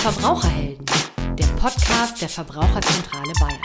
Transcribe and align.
Verbraucherhelden, 0.00 0.86
der 1.38 1.44
Podcast 1.60 2.22
der 2.22 2.30
Verbraucherzentrale 2.30 3.34
Bayern. 3.38 3.60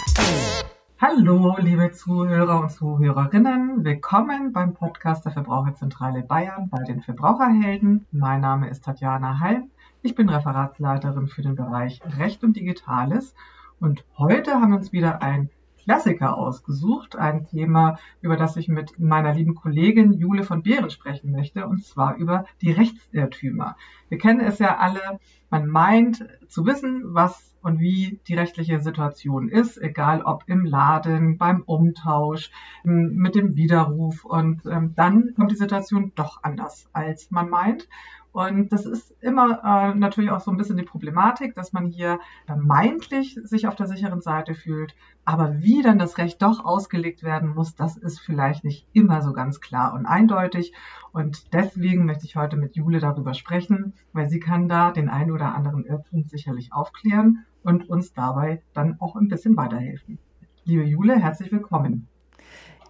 Hallo, 0.99 1.55
liebe 1.59 1.93
Zuhörer 1.93 2.59
und 2.59 2.71
Zuhörerinnen. 2.73 3.85
Willkommen 3.85 4.51
beim 4.51 4.73
Podcast 4.73 5.23
der 5.23 5.31
Verbraucherzentrale 5.31 6.23
Bayern 6.23 6.67
bei 6.69 6.83
den 6.83 7.01
Verbraucherhelden. 7.01 8.05
Mein 8.11 8.41
Name 8.41 8.69
ist 8.69 8.83
Tatjana 8.83 9.39
Halm. 9.39 9.71
Ich 10.01 10.13
bin 10.13 10.27
Referatsleiterin 10.27 11.29
für 11.29 11.41
den 11.41 11.55
Bereich 11.55 12.01
Recht 12.19 12.43
und 12.43 12.57
Digitales. 12.57 13.33
Und 13.79 14.03
heute 14.17 14.55
haben 14.55 14.71
wir 14.71 14.77
uns 14.79 14.91
wieder 14.91 15.21
ein 15.21 15.49
Klassiker 15.85 16.35
ausgesucht, 16.37 17.15
ein 17.15 17.45
Thema, 17.45 17.99
über 18.21 18.37
das 18.37 18.57
ich 18.57 18.67
mit 18.67 18.99
meiner 18.99 19.33
lieben 19.33 19.55
Kollegin 19.55 20.13
Jule 20.13 20.43
von 20.43 20.63
Behren 20.63 20.89
sprechen 20.89 21.31
möchte, 21.31 21.67
und 21.67 21.85
zwar 21.85 22.15
über 22.15 22.45
die 22.61 22.71
Rechtsirrtümer. 22.71 23.77
Wir 24.09 24.17
kennen 24.17 24.41
es 24.41 24.59
ja 24.59 24.77
alle, 24.77 25.19
man 25.49 25.67
meint 25.67 26.25
zu 26.47 26.65
wissen, 26.65 27.03
was 27.13 27.55
und 27.61 27.79
wie 27.79 28.19
die 28.27 28.35
rechtliche 28.35 28.79
Situation 28.79 29.49
ist, 29.49 29.81
egal 29.81 30.21
ob 30.21 30.43
im 30.47 30.65
Laden, 30.65 31.39
beim 31.39 31.61
Umtausch, 31.63 32.51
mit 32.83 33.33
dem 33.33 33.55
Widerruf. 33.55 34.23
Und 34.23 34.65
ähm, 34.67 34.93
dann 34.95 35.33
kommt 35.35 35.49
die 35.49 35.55
Situation 35.55 36.11
doch 36.13 36.43
anders, 36.43 36.87
als 36.93 37.31
man 37.31 37.49
meint. 37.49 37.87
Und 38.35 38.73
das 38.73 38.85
ist 38.85 39.15
immer 39.21 39.61
äh, 39.63 39.95
natürlich 39.97 40.29
auch 40.29 40.41
so 40.41 40.51
ein 40.51 40.57
bisschen 40.57 40.75
die 40.75 40.83
Problematik, 40.83 41.55
dass 41.55 41.71
man 41.71 41.85
hier 41.85 42.19
vermeintlich 42.45 43.39
sich 43.43 43.65
auf 43.65 43.77
der 43.77 43.87
sicheren 43.87 44.19
Seite 44.19 44.55
fühlt. 44.55 44.93
Aber 45.23 45.61
wie 45.61 45.81
dann 45.81 45.99
das 45.99 46.17
Recht 46.17 46.41
doch 46.41 46.65
ausgelegt 46.65 47.23
werden 47.23 47.55
muss, 47.55 47.75
das 47.75 47.95
ist 47.95 48.19
vielleicht 48.19 48.65
nicht 48.65 48.89
immer 48.91 49.21
so 49.21 49.31
ganz 49.31 49.61
klar 49.61 49.93
und 49.93 50.05
eindeutig. 50.05 50.73
Und 51.13 51.53
deswegen 51.53 52.03
möchte 52.05 52.25
ich 52.25 52.35
heute 52.35 52.57
mit 52.57 52.75
Jule 52.75 52.99
darüber 52.99 53.33
sprechen, 53.33 53.93
weil 54.11 54.27
sie 54.27 54.41
kann 54.41 54.67
da 54.67 54.91
den 54.91 55.07
einen 55.07 55.31
oder 55.31 55.55
anderen 55.55 55.85
Irrtum 55.85 56.25
sicherlich 56.25 56.73
aufklären 56.73 57.45
und 57.63 57.89
uns 57.89 58.11
dabei 58.11 58.61
dann 58.73 58.99
auch 58.99 59.15
ein 59.15 59.29
bisschen 59.29 59.55
weiterhelfen. 59.55 60.19
Liebe 60.65 60.83
Jule, 60.83 61.15
herzlich 61.15 61.53
willkommen. 61.53 62.09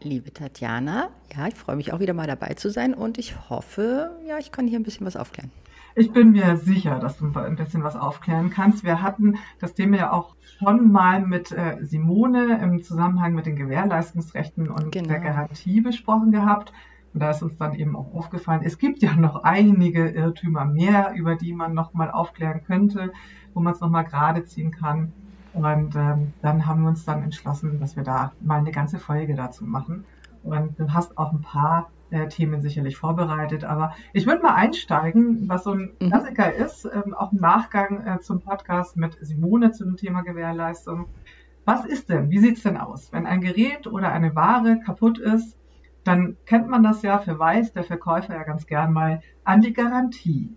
Liebe 0.02 0.32
Tatjana, 0.34 1.10
ja, 1.36 1.48
ich 1.48 1.56
freue 1.56 1.76
mich 1.76 1.94
auch 1.94 2.00
wieder 2.00 2.14
mal 2.14 2.28
dabei 2.28 2.54
zu 2.54 2.70
sein 2.70 2.94
und 2.94 3.18
ich 3.18 3.50
hoffe, 3.50 4.12
ja, 4.28 4.38
ich 4.38 4.52
kann 4.52 4.68
hier 4.68 4.80
ein 4.80 4.84
bisschen 4.84 5.06
was 5.06 5.16
aufklären. 5.16 5.52
Ich 5.98 6.12
bin 6.12 6.32
mir 6.32 6.58
sicher, 6.58 7.00
dass 7.00 7.18
du 7.18 7.32
ein 7.34 7.56
bisschen 7.56 7.82
was 7.82 7.96
aufklären 7.96 8.50
kannst. 8.50 8.84
Wir 8.84 9.02
hatten 9.02 9.38
das 9.60 9.74
Thema 9.74 9.98
ja 9.98 10.12
auch 10.12 10.36
schon 10.60 10.92
mal 10.92 11.22
mit 11.22 11.54
äh, 11.54 11.78
Simone 11.82 12.60
im 12.62 12.84
Zusammenhang 12.84 13.34
mit 13.34 13.46
den 13.46 13.56
Gewährleistungsrechten 13.56 14.70
und 14.70 14.92
genau. 14.92 15.08
der 15.08 15.20
Garantie 15.22 15.80
besprochen 15.80 16.34
gehabt. 16.34 16.74
Und 17.14 17.22
da 17.22 17.30
ist 17.30 17.42
uns 17.42 17.58
dann 17.58 17.76
eben 17.76 17.96
auch 17.96 18.14
aufgefallen, 18.14 18.62
es 18.66 18.78
gibt 18.78 19.02
ja 19.02 19.16
noch 19.16 19.44
einige 19.44 20.10
Irrtümer 20.10 20.66
mehr, 20.66 21.14
über 21.16 21.36
die 21.36 21.54
man 21.54 21.74
noch 21.74 21.94
mal 21.94 22.12
aufklären 22.12 22.62
könnte, 22.66 23.14
wo 23.54 23.62
man 23.62 23.74
es 23.74 23.80
noch 23.80 23.90
mal 23.90 24.04
gerade 24.04 24.44
ziehen 24.44 24.72
kann. 24.72 25.14
Und 25.56 25.96
ähm, 25.96 26.34
dann 26.42 26.66
haben 26.66 26.82
wir 26.82 26.90
uns 26.90 27.06
dann 27.06 27.24
entschlossen, 27.24 27.80
dass 27.80 27.96
wir 27.96 28.04
da 28.04 28.34
mal 28.42 28.60
eine 28.60 28.72
ganze 28.72 29.00
Folge 29.00 29.36
dazu 29.36 29.66
machen. 29.66 30.06
Und 30.44 30.78
du 30.78 30.94
hast 30.94 31.18
auch 31.18 31.32
ein 31.32 31.42
paar 31.42 31.90
äh, 32.12 32.28
Themen 32.28 32.62
sicherlich 32.62 32.98
vorbereitet. 32.98 33.64
Aber 33.64 33.96
ich 34.14 34.28
würde 34.28 34.44
mal 34.44 34.54
einsteigen, 34.54 35.48
was 35.48 35.64
so 35.64 35.72
ein 35.72 35.94
mhm. 36.00 36.10
Klassiker 36.10 36.54
ist, 36.54 36.86
ähm, 36.86 37.14
auch 37.14 37.32
im 37.32 37.40
Nachgang 37.40 38.06
äh, 38.06 38.20
zum 38.20 38.42
Podcast 38.42 38.98
mit 38.98 39.18
Simone 39.22 39.72
zum 39.72 39.98
Thema 39.98 40.22
Gewährleistung. 40.22 41.08
Was 41.64 41.86
ist 41.86 42.10
denn, 42.10 42.30
wie 42.30 42.40
sieht's 42.40 42.62
denn 42.62 42.78
aus? 42.78 43.12
Wenn 43.12 43.26
ein 43.26 43.42
Gerät 43.42 43.88
oder 43.88 44.12
eine 44.12 44.36
Ware 44.36 44.80
kaputt 44.86 45.18
ist, 45.18 45.58
dann 46.04 46.38
kennt 46.46 46.70
man 46.70 46.84
das 46.84 47.02
ja, 47.02 47.18
verweist 47.18 47.76
der 47.76 47.84
Verkäufer 47.84 48.36
ja 48.36 48.44
ganz 48.44 48.68
gern 48.68 48.94
mal 48.94 49.22
an 49.44 49.62
die 49.62 49.74
Garantie. 49.74 50.56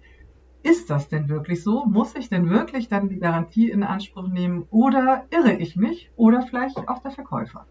Ist 0.62 0.90
das 0.90 1.08
denn 1.08 1.28
wirklich 1.28 1.62
so? 1.62 1.84
Muss 1.86 2.14
ich 2.14 2.28
denn 2.28 2.50
wirklich 2.50 2.88
dann 2.88 3.08
die 3.08 3.18
Garantie 3.18 3.70
in 3.70 3.82
Anspruch 3.82 4.28
nehmen 4.28 4.66
oder 4.70 5.26
irre 5.30 5.54
ich 5.54 5.76
mich 5.76 6.10
oder 6.16 6.42
vielleicht 6.42 6.88
auch 6.88 6.98
der 7.00 7.12
Verkäufer? 7.12 7.66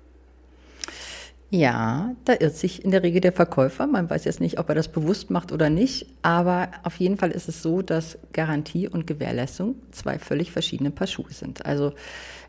Ja, 1.49 2.13
da 2.25 2.33
irrt 2.37 2.57
sich 2.57 2.83
in 2.83 2.91
der 2.91 3.03
Regel 3.03 3.21
der 3.21 3.31
Verkäufer. 3.31 3.87
Man 3.87 4.09
weiß 4.09 4.25
jetzt 4.25 4.41
nicht, 4.41 4.59
ob 4.59 4.67
er 4.67 4.75
das 4.75 4.89
bewusst 4.89 5.29
macht 5.29 5.53
oder 5.53 5.69
nicht, 5.69 6.05
aber 6.21 6.69
auf 6.83 6.97
jeden 6.97 7.15
Fall 7.15 7.31
ist 7.31 7.47
es 7.47 7.61
so, 7.61 7.81
dass 7.81 8.17
Garantie 8.33 8.89
und 8.89 9.07
Gewährleistung 9.07 9.75
zwei 9.91 10.19
völlig 10.19 10.51
verschiedene 10.51 10.91
Paar 10.91 11.07
Schuhe 11.07 11.31
sind. 11.31 11.65
Also 11.65 11.93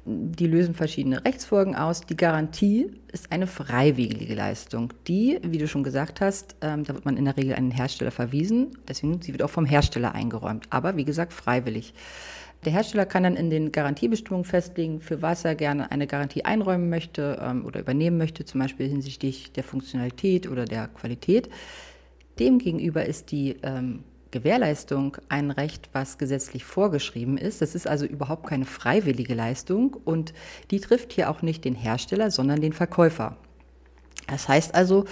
die 0.05 0.47
lösen 0.47 0.75
verschiedene 0.75 1.25
Rechtsfolgen 1.25 1.77
aus. 1.77 2.01
Die 2.01 2.17
Garantie 2.17 2.91
ist 3.13 3.31
eine 3.31 3.47
freiwillige 3.47 4.35
Leistung. 4.35 4.93
Die, 5.07 5.39
wie 5.43 5.59
du 5.59 5.69
schon 5.69 5.85
gesagt 5.85 6.21
hast, 6.21 6.57
ähm, 6.61 6.83
da 6.85 6.95
wird 6.95 7.05
man 7.05 7.17
in 7.17 7.27
der 7.27 7.37
Regel 7.37 7.55
an 7.55 7.69
den 7.69 7.77
Hersteller 7.77 8.11
verwiesen. 8.11 8.79
Deswegen, 8.89 9.21
sie 9.23 9.33
wird 9.33 9.43
auch 9.43 9.51
vom 9.51 9.67
Hersteller 9.67 10.15
eingeräumt. 10.15 10.67
Aber 10.71 10.97
wie 10.97 11.05
gesagt, 11.05 11.33
freiwillig. 11.33 11.95
Der 12.65 12.73
Hersteller 12.73 13.07
kann 13.07 13.23
dann 13.23 13.37
in 13.37 13.51
den 13.51 13.71
Garantiebestimmungen 13.71 14.45
festlegen, 14.45 15.01
für 15.01 15.23
was 15.23 15.45
er 15.45 15.55
gerne 15.55 15.93
eine 15.93 16.07
Garantie 16.07 16.45
einräumen 16.45 16.91
möchte 16.91 17.39
ähm, 17.41 17.65
oder 17.65 17.81
übernehmen 17.81 18.19
möchte, 18.19 18.45
zum 18.45 18.61
Beispiel 18.61 18.89
hinsichtlich 18.89 19.53
der 19.53 19.63
Funktionalität 19.63 20.49
oder 20.49 20.65
der 20.65 20.89
Qualität. 20.89 21.49
Demgegenüber 22.39 23.05
ist 23.05 23.31
die 23.31 23.57
ähm, 23.63 24.03
Gewährleistung 24.31 25.17
ein 25.29 25.51
Recht, 25.51 25.89
was 25.93 26.19
gesetzlich 26.19 26.65
vorgeschrieben 26.65 27.39
ist. 27.39 27.63
Das 27.63 27.75
ist 27.75 27.87
also 27.87 28.07
überhaupt 28.07 28.47
keine 28.47 28.65
freiwillige 28.65 29.35
Leistung 29.35 29.97
und 30.05 30.35
die 30.71 30.81
trifft 30.81 31.13
hier 31.13 31.31
auch 31.31 31.43
nicht 31.43 31.65
den 31.65 31.75
Hersteller, 31.75 32.31
sondern 32.31 32.61
den 32.61 32.73
Verkäufer. 32.73 33.37
Das 34.27 34.49
heißt 34.49 34.75
also, 34.75 35.07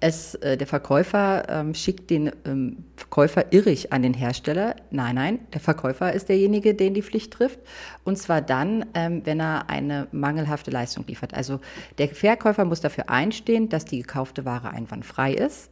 es, 0.00 0.34
äh, 0.36 0.56
der 0.56 0.66
Verkäufer 0.66 1.48
ähm, 1.48 1.74
schickt 1.74 2.10
den 2.10 2.30
ähm, 2.44 2.84
Verkäufer 2.96 3.52
irrig 3.52 3.92
an 3.92 4.02
den 4.02 4.14
Hersteller. 4.14 4.76
Nein, 4.90 5.14
nein, 5.14 5.38
der 5.52 5.60
Verkäufer 5.60 6.12
ist 6.12 6.28
derjenige, 6.28 6.74
den 6.74 6.94
die 6.94 7.02
Pflicht 7.02 7.32
trifft. 7.32 7.58
Und 8.04 8.18
zwar 8.18 8.42
dann, 8.42 8.86
ähm, 8.94 9.22
wenn 9.24 9.40
er 9.40 9.70
eine 9.70 10.08
mangelhafte 10.12 10.70
Leistung 10.70 11.06
liefert. 11.06 11.34
Also 11.34 11.60
der 11.98 12.08
Verkäufer 12.08 12.64
muss 12.64 12.80
dafür 12.80 13.08
einstehen, 13.08 13.68
dass 13.68 13.84
die 13.84 14.02
gekaufte 14.02 14.44
Ware 14.44 14.70
einwandfrei 14.70 15.32
ist. 15.32 15.70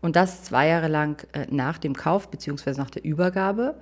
Und 0.00 0.16
das 0.16 0.44
zwei 0.44 0.68
Jahre 0.68 0.88
lang 0.88 1.26
äh, 1.32 1.46
nach 1.50 1.78
dem 1.78 1.94
Kauf 1.94 2.30
bzw. 2.30 2.72
nach 2.72 2.90
der 2.90 3.04
Übergabe. 3.04 3.76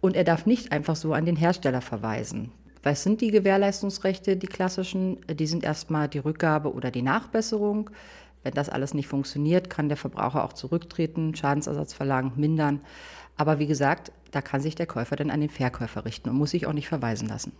Und 0.00 0.16
er 0.16 0.24
darf 0.24 0.46
nicht 0.46 0.72
einfach 0.72 0.96
so 0.96 1.12
an 1.12 1.26
den 1.26 1.36
Hersteller 1.36 1.80
verweisen. 1.80 2.52
Was 2.82 3.02
sind 3.02 3.20
die 3.20 3.30
Gewährleistungsrechte, 3.30 4.36
die 4.36 4.46
klassischen? 4.46 5.18
Die 5.28 5.46
sind 5.46 5.64
erstmal 5.64 6.08
die 6.08 6.20
Rückgabe 6.20 6.72
oder 6.72 6.90
die 6.90 7.02
Nachbesserung. 7.02 7.90
Wenn 8.42 8.54
das 8.54 8.68
alles 8.68 8.94
nicht 8.94 9.08
funktioniert, 9.08 9.70
kann 9.70 9.88
der 9.88 9.96
Verbraucher 9.96 10.44
auch 10.44 10.52
zurücktreten, 10.52 11.34
Schadensersatz 11.34 11.92
verlangen, 11.92 12.32
mindern. 12.36 12.80
Aber 13.36 13.58
wie 13.58 13.66
gesagt, 13.66 14.12
da 14.30 14.40
kann 14.40 14.60
sich 14.60 14.74
der 14.74 14.86
Käufer 14.86 15.16
dann 15.16 15.30
an 15.30 15.40
den 15.40 15.50
Verkäufer 15.50 16.04
richten 16.04 16.28
und 16.28 16.36
muss 16.36 16.50
sich 16.50 16.66
auch 16.66 16.72
nicht 16.72 16.88
verweisen 16.88 17.28
lassen. 17.28 17.52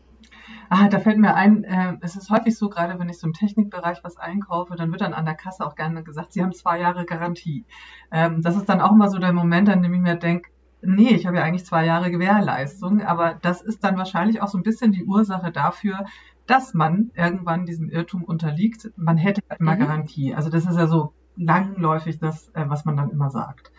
Ah, 0.71 0.89
da 0.89 0.99
fällt 0.99 1.19
mir 1.19 1.35
ein, 1.35 1.65
äh, 1.65 1.97
es 2.01 2.15
ist 2.15 2.31
häufig 2.31 2.57
so, 2.57 2.69
gerade 2.69 2.99
wenn 2.99 3.09
ich 3.09 3.19
so 3.19 3.27
im 3.27 3.33
Technikbereich 3.33 4.01
was 4.03 4.19
einkaufe, 4.19 4.77
dann 4.77 4.91
wird 4.91 5.01
dann 5.01 5.15
an 5.15 5.25
der 5.25 5.35
Kasse 5.35 5.65
auch 5.65 5.75
gerne 5.75 6.03
gesagt, 6.03 6.33
Sie 6.33 6.43
haben 6.43 6.53
zwei 6.53 6.79
Jahre 6.81 7.07
Garantie. 7.07 7.65
Ähm, 8.11 8.43
das 8.43 8.57
ist 8.57 8.69
dann 8.69 8.81
auch 8.81 8.93
immer 8.93 9.09
so 9.09 9.19
der 9.19 9.33
Moment, 9.33 9.69
an 9.69 9.83
dem 9.83 9.95
ich 9.95 10.01
mir 10.01 10.17
denke, 10.17 10.51
nee, 10.83 11.11
ich 11.11 11.27
habe 11.27 11.39
ja 11.39 11.43
eigentlich 11.43 11.65
zwei 11.65 11.85
Jahre 11.85 12.11
Gewährleistung, 12.11 13.03
aber 13.03 13.35
das 13.41 13.63
ist 13.63 13.83
dann 13.83 13.97
wahrscheinlich 13.97 14.43
auch 14.43 14.49
so 14.49 14.59
ein 14.59 14.63
bisschen 14.63 14.93
die 14.93 15.05
Ursache 15.05 15.51
dafür, 15.53 16.05
dass 16.49 16.75
man 16.75 17.11
irgendwann 17.15 17.67
diesem 17.67 17.91
Irrtum 17.91 18.25
unterliegt. 18.25 18.91
Man 18.97 19.17
hätte 19.17 19.43
immer 19.59 19.77
mhm. 19.77 19.81
Garantie. 19.81 20.35
Also 20.35 20.51
das 20.51 20.65
ist 20.65 20.77
ja 20.77 20.89
so 20.89 21.13
langläufig 21.37 22.19
das, 22.19 22.49
äh, 22.55 22.65
was 22.67 22.85
man 22.85 22.97
dann 22.97 23.11
immer 23.11 23.31
sagt. 23.31 23.71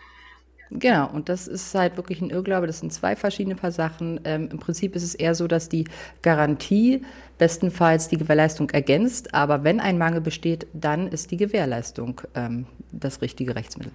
Genau, 0.70 1.10
und 1.10 1.28
das 1.28 1.48
ist 1.48 1.74
halt 1.74 1.96
wirklich 1.96 2.20
ein 2.22 2.30
Irrglaube. 2.30 2.68
Das 2.68 2.78
sind 2.78 2.92
zwei 2.92 3.16
verschiedene 3.16 3.56
Paar 3.56 3.72
Sachen. 3.72 4.20
Ähm, 4.22 4.48
Im 4.52 4.60
Prinzip 4.60 4.94
ist 4.94 5.02
es 5.02 5.16
eher 5.16 5.34
so, 5.34 5.48
dass 5.48 5.68
die 5.68 5.84
Garantie 6.22 7.02
bestenfalls 7.38 8.08
die 8.08 8.18
Gewährleistung 8.18 8.70
ergänzt, 8.70 9.34
aber 9.34 9.64
wenn 9.64 9.80
ein 9.80 9.98
Mangel 9.98 10.20
besteht, 10.20 10.68
dann 10.72 11.08
ist 11.08 11.32
die 11.32 11.38
Gewährleistung 11.38 12.20
ähm, 12.36 12.66
das 12.92 13.20
richtige 13.20 13.56
Rechtsmittel. 13.56 13.92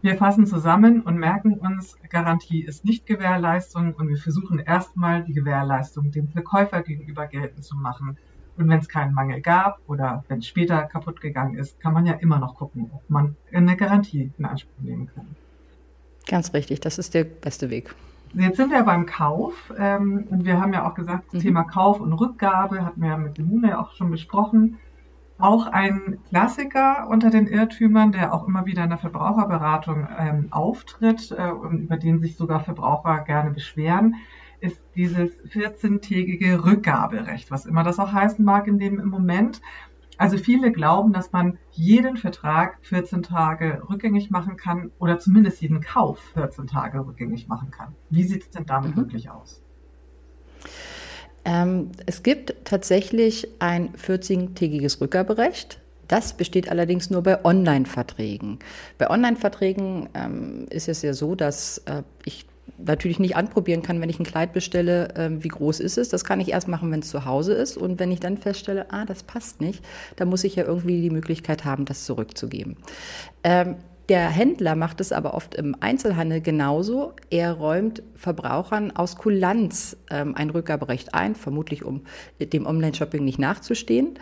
Wir 0.00 0.16
fassen 0.16 0.46
zusammen 0.46 1.00
und 1.00 1.18
merken 1.18 1.54
uns, 1.54 1.96
Garantie 2.08 2.62
ist 2.62 2.84
nicht 2.84 3.04
Gewährleistung 3.06 3.94
und 3.94 4.08
wir 4.08 4.16
versuchen 4.16 4.60
erstmal 4.60 5.24
die 5.24 5.32
Gewährleistung 5.32 6.12
dem 6.12 6.28
Verkäufer 6.28 6.82
gegenüber 6.82 7.26
geltend 7.26 7.64
zu 7.64 7.76
machen. 7.76 8.16
Und 8.56 8.68
wenn 8.68 8.78
es 8.78 8.88
keinen 8.88 9.12
Mangel 9.12 9.40
gab 9.40 9.80
oder 9.88 10.24
wenn 10.28 10.38
es 10.38 10.46
später 10.46 10.82
kaputt 10.84 11.20
gegangen 11.20 11.56
ist, 11.56 11.80
kann 11.80 11.94
man 11.94 12.06
ja 12.06 12.12
immer 12.14 12.38
noch 12.38 12.54
gucken, 12.54 12.90
ob 12.92 13.10
man 13.10 13.36
eine 13.52 13.76
Garantie 13.76 14.30
in 14.38 14.44
Anspruch 14.44 14.80
nehmen 14.80 15.10
kann. 15.12 15.26
Ganz 16.28 16.54
richtig, 16.54 16.80
das 16.80 16.98
ist 16.98 17.14
der 17.14 17.24
beste 17.24 17.68
Weg. 17.70 17.94
Jetzt 18.34 18.56
sind 18.56 18.70
wir 18.70 18.82
beim 18.82 19.06
Kauf 19.06 19.72
ähm, 19.78 20.26
und 20.30 20.44
wir 20.44 20.60
haben 20.60 20.72
ja 20.72 20.88
auch 20.88 20.94
gesagt, 20.94 21.26
das 21.28 21.40
mhm. 21.40 21.46
Thema 21.46 21.64
Kauf 21.64 22.00
und 22.00 22.12
Rückgabe 22.12 22.84
hatten 22.84 23.00
wir 23.00 23.08
ja 23.08 23.16
mit 23.16 23.38
dem 23.38 23.64
ja 23.64 23.80
auch 23.80 23.92
schon 23.94 24.10
besprochen. 24.10 24.78
Auch 25.38 25.68
ein 25.68 26.18
Klassiker 26.28 27.06
unter 27.08 27.30
den 27.30 27.46
Irrtümern, 27.46 28.10
der 28.10 28.34
auch 28.34 28.46
immer 28.48 28.66
wieder 28.66 28.82
in 28.82 28.90
der 28.90 28.98
Verbraucherberatung 28.98 30.08
ähm, 30.18 30.48
auftritt 30.50 31.30
äh, 31.30 31.50
und 31.50 31.78
über 31.78 31.96
den 31.96 32.18
sich 32.18 32.36
sogar 32.36 32.60
Verbraucher 32.60 33.20
gerne 33.20 33.52
beschweren, 33.52 34.16
ist 34.60 34.82
dieses 34.96 35.30
14-tägige 35.44 36.64
Rückgaberecht, 36.64 37.52
was 37.52 37.66
immer 37.66 37.84
das 37.84 38.00
auch 38.00 38.12
heißen 38.12 38.44
mag 38.44 38.66
in 38.66 38.80
dem 38.80 39.08
Moment. 39.08 39.62
Also 40.16 40.36
viele 40.36 40.72
glauben, 40.72 41.12
dass 41.12 41.30
man 41.30 41.58
jeden 41.70 42.16
Vertrag 42.16 42.78
14 42.82 43.22
Tage 43.22 43.82
rückgängig 43.88 44.32
machen 44.32 44.56
kann 44.56 44.90
oder 44.98 45.20
zumindest 45.20 45.62
jeden 45.62 45.80
Kauf 45.80 46.18
14 46.34 46.66
Tage 46.66 47.06
rückgängig 47.06 47.46
machen 47.46 47.70
kann. 47.70 47.94
Wie 48.10 48.24
sieht 48.24 48.42
es 48.42 48.50
denn 48.50 48.66
damit 48.66 48.96
mhm. 48.96 49.02
wirklich 49.02 49.30
aus? 49.30 49.62
Ähm, 51.44 51.90
es 52.06 52.22
gibt 52.22 52.54
tatsächlich 52.64 53.48
ein 53.58 53.94
14-tägiges 53.94 55.00
Rückgaberecht. 55.00 55.80
Das 56.08 56.32
besteht 56.32 56.70
allerdings 56.70 57.10
nur 57.10 57.22
bei 57.22 57.44
Online-Verträgen. 57.44 58.58
Bei 58.96 59.10
Online-Verträgen 59.10 60.08
ähm, 60.14 60.66
ist 60.70 60.88
es 60.88 61.02
ja 61.02 61.12
so, 61.12 61.34
dass 61.34 61.78
äh, 61.86 62.02
ich 62.24 62.46
natürlich 62.78 63.18
nicht 63.18 63.36
anprobieren 63.36 63.82
kann, 63.82 64.00
wenn 64.00 64.08
ich 64.08 64.18
ein 64.18 64.24
Kleid 64.24 64.52
bestelle, 64.52 65.14
äh, 65.16 65.30
wie 65.42 65.48
groß 65.48 65.80
ist 65.80 65.98
es. 65.98 66.08
Das 66.08 66.24
kann 66.24 66.40
ich 66.40 66.50
erst 66.50 66.68
machen, 66.68 66.90
wenn 66.90 67.00
es 67.00 67.08
zu 67.08 67.24
Hause 67.24 67.54
ist. 67.54 67.76
Und 67.76 67.98
wenn 67.98 68.10
ich 68.10 68.20
dann 68.20 68.38
feststelle, 68.38 68.86
ah, 68.90 69.04
das 69.04 69.22
passt 69.22 69.60
nicht, 69.60 69.84
dann 70.16 70.28
muss 70.28 70.44
ich 70.44 70.56
ja 70.56 70.64
irgendwie 70.64 71.00
die 71.00 71.10
Möglichkeit 71.10 71.64
haben, 71.64 71.84
das 71.84 72.04
zurückzugeben. 72.04 72.76
Ähm, 73.44 73.76
der 74.08 74.30
Händler 74.30 74.74
macht 74.74 75.00
es 75.00 75.12
aber 75.12 75.34
oft 75.34 75.54
im 75.54 75.76
Einzelhandel 75.80 76.40
genauso. 76.40 77.12
Er 77.30 77.52
räumt 77.52 78.02
Verbrauchern 78.14 78.90
aus 78.90 79.16
Kulanz 79.16 79.96
ähm, 80.10 80.34
ein 80.34 80.50
Rückgaberecht 80.50 81.14
ein, 81.14 81.34
vermutlich 81.34 81.84
um 81.84 82.02
dem 82.40 82.66
Online-Shopping 82.66 83.22
nicht 83.24 83.38
nachzustehen. 83.38 84.18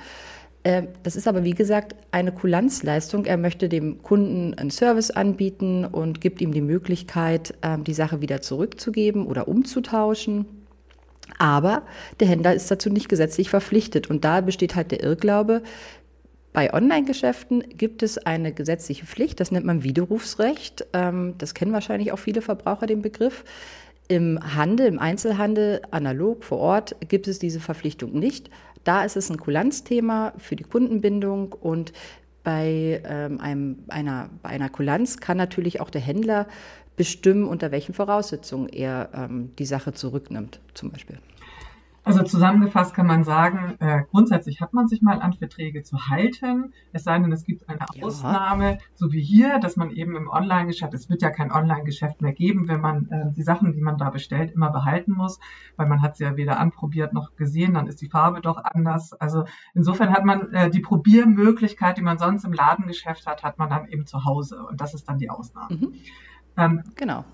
Ähm, 0.65 0.89
das 1.05 1.15
ist 1.15 1.29
aber, 1.29 1.45
wie 1.45 1.55
gesagt, 1.55 1.95
eine 2.11 2.33
Kulanzleistung. 2.33 3.27
Er 3.27 3.37
möchte 3.37 3.69
dem 3.69 4.03
Kunden 4.03 4.55
einen 4.55 4.71
Service 4.71 5.13
anbieten 5.13 5.85
und 5.85 6.21
gibt 6.21 6.41
ihm 6.41 6.53
die 6.53 6.61
Möglichkeit, 6.61 7.55
ähm, 7.63 7.85
die 7.85 7.95
Sache 7.95 8.21
wieder 8.21 8.41
zurückzugeben 8.41 9.25
oder 9.27 9.47
umzutauschen. 9.47 10.47
Aber 11.39 11.83
der 12.19 12.27
Händler 12.27 12.55
ist 12.55 12.71
dazu 12.71 12.91
nicht 12.91 13.09
gesetzlich 13.09 13.51
verpflichtet. 13.51 14.11
Und 14.11 14.25
da 14.25 14.41
besteht 14.41 14.75
halt 14.75 14.91
der 14.91 15.03
Irrglaube, 15.05 15.63
bei 16.57 16.73
Online-Geschäften 16.73 17.63
gibt 17.69 18.03
es 18.03 18.17
eine 18.17 18.51
gesetzliche 18.51 19.05
Pflicht, 19.05 19.41
das 19.41 19.51
nennt 19.51 19.67
man 19.67 19.83
Widerrufsrecht. 19.83 20.87
Ähm, 20.95 21.35
das 21.37 21.53
kennen 21.53 21.75
wahrscheinlich 21.75 22.13
auch 22.13 22.19
viele 22.19 22.41
Verbraucher 22.41 22.87
den 22.87 23.03
Begriff. 23.03 23.45
Im 24.09 24.41
Handel, 24.57 24.87
im 24.87 24.99
Einzelhandel, 24.99 25.83
analog 25.91 26.45
vor 26.45 26.57
Ort, 26.57 26.97
gibt 27.11 27.29
es 27.29 27.39
diese 27.39 27.61
Verpflichtung 27.61 28.19
nicht. 28.19 28.49
Da 28.85 29.05
ist 29.05 29.19
es 29.19 29.29
ein 29.29 29.37
Kulanzthema 29.37 30.33
für 30.39 30.57
die 30.57 30.65
Kundenbindung 30.65 31.53
und 31.53 31.93
bei, 32.43 33.03
ähm, 33.07 33.39
einem, 33.39 33.81
einer, 33.89 34.31
bei 34.43 34.49
einer 34.49 34.71
Kulanz 34.71 35.19
kann 35.19 35.37
natürlich 35.37 35.83
auch 35.83 35.91
der 35.91 36.01
Händler 36.01 36.47
bestimmen, 36.97 37.47
unter 37.47 37.71
welchen 37.71 37.93
Voraussetzungen 37.93 38.71
er 38.71 39.11
ähm, 39.13 39.51
die 39.59 39.67
Sache 39.67 39.93
zurücknimmt, 39.93 40.61
zum 40.73 40.91
Beispiel. 40.91 41.19
Also 42.07 42.23
zusammengefasst 42.23 42.95
kann 42.95 43.09
man 43.09 43.25
sagen, 43.25 43.75
äh, 43.81 44.05
grundsätzlich 44.09 44.61
hat 44.61 44.73
man 44.73 44.87
sich 44.87 45.03
mal 45.03 45.21
an 45.21 45.33
Verträge 45.33 45.83
zu 45.83 46.09
halten, 46.09 46.73
es 46.93 47.03
sei 47.03 47.19
denn, 47.19 47.33
es 47.33 47.43
gibt 47.43 47.69
eine 47.69 47.81
ja. 47.95 48.05
Ausnahme, 48.05 48.79
so 48.95 49.11
wie 49.11 49.21
hier, 49.21 49.59
dass 49.59 49.77
man 49.77 49.91
eben 49.91 50.15
im 50.15 50.29
Online-Geschäft, 50.29 50.95
es 50.95 51.11
wird 51.11 51.21
ja 51.21 51.31
kein 51.31 51.51
Online-Geschäft 51.51 52.23
mehr 52.23 52.33
geben, 52.33 52.69
wenn 52.69 52.81
man 52.81 53.09
äh, 53.11 53.33
die 53.33 53.43
Sachen, 53.43 53.73
die 53.73 53.81
man 53.81 53.99
da 53.99 54.11
bestellt, 54.11 54.53
immer 54.53 54.71
behalten 54.71 55.15
muss, 55.15 55.41
weil 55.75 55.89
man 55.89 56.01
hat 56.01 56.17
sie 56.17 56.23
ja 56.23 56.37
weder 56.37 56.61
anprobiert 56.61 57.13
noch 57.13 57.35
gesehen, 57.35 57.75
dann 57.75 57.89
ist 57.89 58.01
die 58.01 58.09
Farbe 58.09 58.41
doch 58.41 58.63
anders. 58.63 59.13
Also 59.13 59.43
insofern 59.75 60.13
hat 60.13 60.25
man 60.25 60.53
äh, 60.53 60.71
die 60.71 60.79
Probiermöglichkeit, 60.79 61.99
die 61.99 62.03
man 62.03 62.19
sonst 62.19 62.45
im 62.45 62.53
Ladengeschäft 62.53 63.27
hat, 63.27 63.43
hat 63.43 63.59
man 63.59 63.69
dann 63.69 63.89
eben 63.89 64.07
zu 64.07 64.25
Hause 64.25 64.65
und 64.65 64.81
das 64.81 64.95
ist 64.95 65.09
dann 65.09 65.19
die 65.19 65.29
Ausnahme. 65.29 65.75
Mhm. 65.75 65.95
Ähm, 66.57 66.83
genau. 66.95 67.25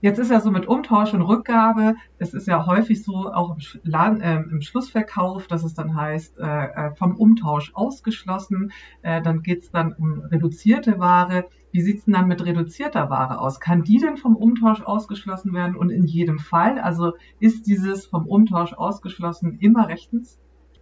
Jetzt 0.00 0.18
ist 0.18 0.30
ja 0.30 0.40
so 0.40 0.50
mit 0.50 0.66
Umtausch 0.66 1.14
und 1.14 1.22
Rückgabe, 1.22 1.94
es 2.18 2.34
ist 2.34 2.46
ja 2.46 2.66
häufig 2.66 3.02
so 3.02 3.32
auch 3.32 3.56
im, 3.56 3.90
Laden, 3.90 4.20
äh, 4.20 4.36
im 4.36 4.60
Schlussverkauf, 4.60 5.46
dass 5.46 5.64
es 5.64 5.74
dann 5.74 5.96
heißt, 5.96 6.38
äh, 6.38 6.42
äh 6.44 6.94
vom 6.94 7.16
Umtausch 7.16 7.72
ausgeschlossen. 7.74 8.72
Äh, 9.02 9.22
dann 9.22 9.42
geht's 9.42 9.70
dann 9.70 9.94
um 9.94 10.20
reduzierte 10.20 10.98
Ware. 10.98 11.46
Wie 11.72 11.80
sieht's 11.80 12.04
denn 12.04 12.14
dann 12.14 12.28
mit 12.28 12.44
reduzierter 12.44 13.10
Ware 13.10 13.40
aus? 13.40 13.58
Kann 13.58 13.82
die 13.82 13.98
denn 13.98 14.16
vom 14.16 14.36
Umtausch 14.36 14.82
ausgeschlossen 14.82 15.52
werden 15.54 15.76
und 15.76 15.90
in 15.90 16.04
jedem 16.04 16.38
Fall? 16.38 16.78
Also 16.78 17.14
ist 17.40 17.66
dieses 17.66 18.06
vom 18.06 18.26
Umtausch 18.26 18.74
ausgeschlossen 18.74 19.58
immer 19.60 19.88
rechtens? 19.88 20.38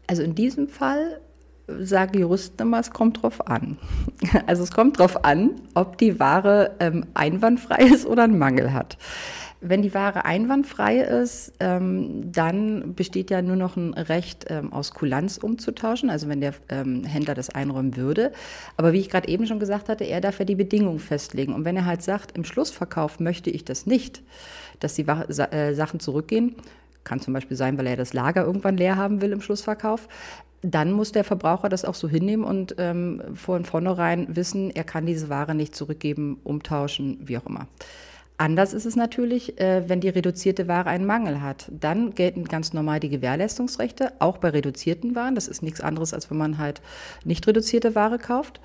Also 0.08 0.22
in 0.22 0.34
diesem 0.34 0.68
Fall 0.68 1.20
sagen 1.66 2.18
Juristen 2.18 2.62
immer, 2.62 2.80
es 2.80 2.90
kommt 2.90 3.22
drauf 3.22 3.46
an. 3.46 3.78
Also 4.46 4.62
es 4.62 4.72
kommt 4.72 4.98
drauf 4.98 5.24
an, 5.24 5.52
ob 5.74 5.98
die 5.98 6.18
Ware 6.18 6.72
ähm, 6.80 7.06
einwandfrei 7.14 7.84
ist 7.94 8.06
oder 8.06 8.24
einen 8.24 8.38
Mangel 8.38 8.72
hat. 8.72 8.98
Wenn 9.66 9.80
die 9.80 9.94
Ware 9.94 10.26
einwandfrei 10.26 10.98
ist, 10.98 11.54
ähm, 11.58 12.30
dann 12.30 12.94
besteht 12.94 13.30
ja 13.30 13.40
nur 13.40 13.56
noch 13.56 13.76
ein 13.76 13.94
Recht, 13.94 14.46
ähm, 14.50 14.74
aus 14.74 14.92
Kulanz 14.92 15.38
umzutauschen, 15.38 16.10
also 16.10 16.28
wenn 16.28 16.42
der 16.42 16.52
ähm, 16.68 17.04
Händler 17.04 17.34
das 17.34 17.48
einräumen 17.48 17.96
würde. 17.96 18.32
Aber 18.76 18.92
wie 18.92 19.00
ich 19.00 19.08
gerade 19.08 19.28
eben 19.28 19.46
schon 19.46 19.60
gesagt 19.60 19.88
hatte, 19.88 20.04
er 20.04 20.20
darf 20.20 20.38
ja 20.38 20.44
die 20.44 20.54
Bedingungen 20.54 20.98
festlegen. 20.98 21.54
Und 21.54 21.64
wenn 21.64 21.76
er 21.76 21.86
halt 21.86 22.02
sagt, 22.02 22.36
im 22.36 22.44
Schlussverkauf 22.44 23.20
möchte 23.20 23.48
ich 23.48 23.64
das 23.64 23.86
nicht, 23.86 24.22
dass 24.80 24.94
die 24.94 25.06
Wa 25.06 25.22
äh, 25.22 25.72
Sachen 25.74 25.98
zurückgehen, 25.98 26.56
kann 27.04 27.20
zum 27.20 27.34
Beispiel 27.34 27.56
sein, 27.56 27.78
weil 27.78 27.86
er 27.86 27.96
das 27.96 28.12
Lager 28.12 28.44
irgendwann 28.44 28.76
leer 28.76 28.96
haben 28.96 29.20
will 29.20 29.32
im 29.32 29.40
Schlussverkauf, 29.40 30.08
dann 30.64 30.92
muss 30.92 31.12
der 31.12 31.24
Verbraucher 31.24 31.68
das 31.68 31.84
auch 31.84 31.94
so 31.94 32.08
hinnehmen 32.08 32.44
und 32.44 32.74
ähm, 32.78 33.22
von 33.34 33.64
vornherein 33.64 34.34
wissen, 34.34 34.70
er 34.70 34.84
kann 34.84 35.04
diese 35.04 35.28
Ware 35.28 35.54
nicht 35.54 35.76
zurückgeben, 35.76 36.40
umtauschen, 36.42 37.18
wie 37.20 37.36
auch 37.36 37.46
immer. 37.46 37.66
Anders 38.36 38.74
ist 38.74 38.84
es 38.84 38.96
natürlich, 38.96 39.60
äh, 39.60 39.88
wenn 39.88 40.00
die 40.00 40.08
reduzierte 40.08 40.66
Ware 40.66 40.88
einen 40.88 41.06
Mangel 41.06 41.40
hat. 41.40 41.70
Dann 41.70 42.14
gelten 42.14 42.44
ganz 42.44 42.72
normal 42.72 42.98
die 42.98 43.08
Gewährleistungsrechte, 43.08 44.12
auch 44.18 44.38
bei 44.38 44.48
reduzierten 44.48 45.14
Waren. 45.14 45.36
Das 45.36 45.46
ist 45.46 45.62
nichts 45.62 45.80
anderes, 45.80 46.12
als 46.12 46.30
wenn 46.30 46.38
man 46.38 46.58
halt 46.58 46.82
nicht 47.24 47.46
reduzierte 47.46 47.94
Ware 47.94 48.18
kauft. 48.18 48.60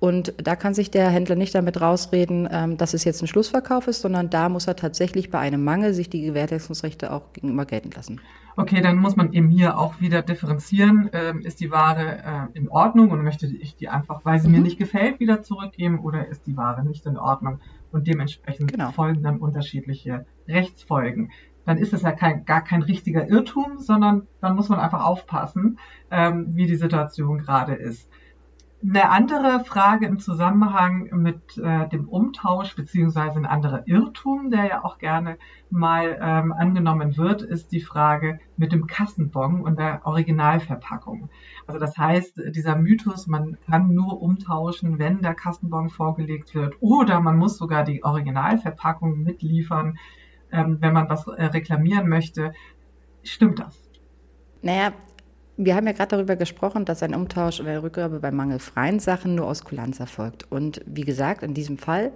Und 0.00 0.32
da 0.38 0.54
kann 0.54 0.74
sich 0.74 0.92
der 0.92 1.10
Händler 1.10 1.34
nicht 1.34 1.52
damit 1.56 1.80
rausreden, 1.80 2.48
ähm, 2.52 2.76
dass 2.76 2.94
es 2.94 3.02
jetzt 3.02 3.20
ein 3.20 3.26
Schlussverkauf 3.26 3.88
ist, 3.88 4.02
sondern 4.02 4.30
da 4.30 4.48
muss 4.48 4.68
er 4.68 4.76
tatsächlich 4.76 5.30
bei 5.30 5.40
einem 5.40 5.64
Mangel 5.64 5.94
sich 5.94 6.08
die 6.08 6.22
Gewährleistungsrechte 6.22 7.12
auch 7.12 7.32
gegenüber 7.32 7.64
gelten 7.64 7.90
lassen. 7.90 8.20
Okay, 8.56 8.80
dann 8.80 8.98
muss 8.98 9.16
man 9.16 9.32
eben 9.32 9.48
hier 9.48 9.78
auch 9.78 10.00
wieder 10.00 10.22
differenzieren. 10.22 11.10
Ähm, 11.12 11.40
ist 11.40 11.58
die 11.58 11.72
Ware 11.72 12.48
äh, 12.54 12.58
in 12.58 12.68
Ordnung 12.68 13.10
und 13.10 13.22
möchte 13.24 13.46
ich 13.46 13.74
die 13.74 13.88
einfach, 13.88 14.24
weil 14.24 14.38
sie 14.38 14.46
mhm. 14.46 14.54
mir 14.54 14.60
nicht 14.60 14.78
gefällt, 14.78 15.18
wieder 15.18 15.42
zurückgeben 15.42 15.98
oder 15.98 16.28
ist 16.28 16.46
die 16.46 16.56
Ware 16.56 16.84
nicht 16.84 17.04
in 17.06 17.16
Ordnung? 17.16 17.58
Und 17.90 18.06
dementsprechend 18.06 18.72
genau. 18.72 18.90
folgen 18.90 19.22
dann 19.22 19.38
unterschiedliche 19.38 20.26
Rechtsfolgen. 20.46 21.30
Dann 21.64 21.78
ist 21.78 21.92
es 21.92 22.02
ja 22.02 22.12
kein, 22.12 22.44
gar 22.44 22.62
kein 22.62 22.82
richtiger 22.82 23.28
Irrtum, 23.28 23.78
sondern 23.78 24.26
dann 24.40 24.56
muss 24.56 24.68
man 24.68 24.80
einfach 24.80 25.04
aufpassen, 25.04 25.78
ähm, 26.10 26.48
wie 26.54 26.66
die 26.66 26.76
Situation 26.76 27.38
gerade 27.38 27.74
ist. 27.74 28.10
Eine 28.80 29.10
andere 29.10 29.64
Frage 29.64 30.06
im 30.06 30.20
Zusammenhang 30.20 31.08
mit 31.10 31.58
äh, 31.58 31.88
dem 31.88 32.08
Umtausch 32.08 32.76
beziehungsweise 32.76 33.36
ein 33.36 33.46
anderer 33.46 33.82
Irrtum, 33.88 34.52
der 34.52 34.66
ja 34.66 34.84
auch 34.84 34.98
gerne 34.98 35.36
mal 35.68 36.16
ähm, 36.22 36.52
angenommen 36.52 37.16
wird, 37.16 37.42
ist 37.42 37.72
die 37.72 37.80
Frage 37.80 38.38
mit 38.56 38.70
dem 38.70 38.86
Kassenbon 38.86 39.62
und 39.62 39.80
der 39.80 40.06
Originalverpackung. 40.06 41.28
Also 41.66 41.80
das 41.80 41.98
heißt, 41.98 42.40
dieser 42.54 42.76
Mythos, 42.76 43.26
man 43.26 43.58
kann 43.68 43.92
nur 43.92 44.22
umtauschen, 44.22 45.00
wenn 45.00 45.22
der 45.22 45.34
Kassenbon 45.34 45.90
vorgelegt 45.90 46.54
wird 46.54 46.76
oder 46.78 47.18
man 47.20 47.36
muss 47.36 47.58
sogar 47.58 47.82
die 47.82 48.04
Originalverpackung 48.04 49.24
mitliefern, 49.24 49.98
ähm, 50.52 50.76
wenn 50.80 50.92
man 50.92 51.08
was 51.08 51.26
äh, 51.26 51.46
reklamieren 51.46 52.08
möchte. 52.08 52.52
Stimmt 53.24 53.58
das? 53.58 53.82
Naja, 54.62 54.92
wir 55.58 55.74
haben 55.74 55.86
ja 55.86 55.92
gerade 55.92 56.16
darüber 56.16 56.36
gesprochen, 56.36 56.84
dass 56.84 57.02
ein 57.02 57.14
Umtausch 57.14 57.60
oder 57.60 57.82
Rückgabe 57.82 58.20
bei 58.20 58.30
mangelfreien 58.30 59.00
Sachen 59.00 59.34
nur 59.34 59.46
aus 59.46 59.64
Kulanz 59.64 59.98
erfolgt. 59.98 60.50
Und 60.50 60.80
wie 60.86 61.02
gesagt, 61.02 61.42
in 61.42 61.52
diesem 61.52 61.78
Fall 61.78 62.12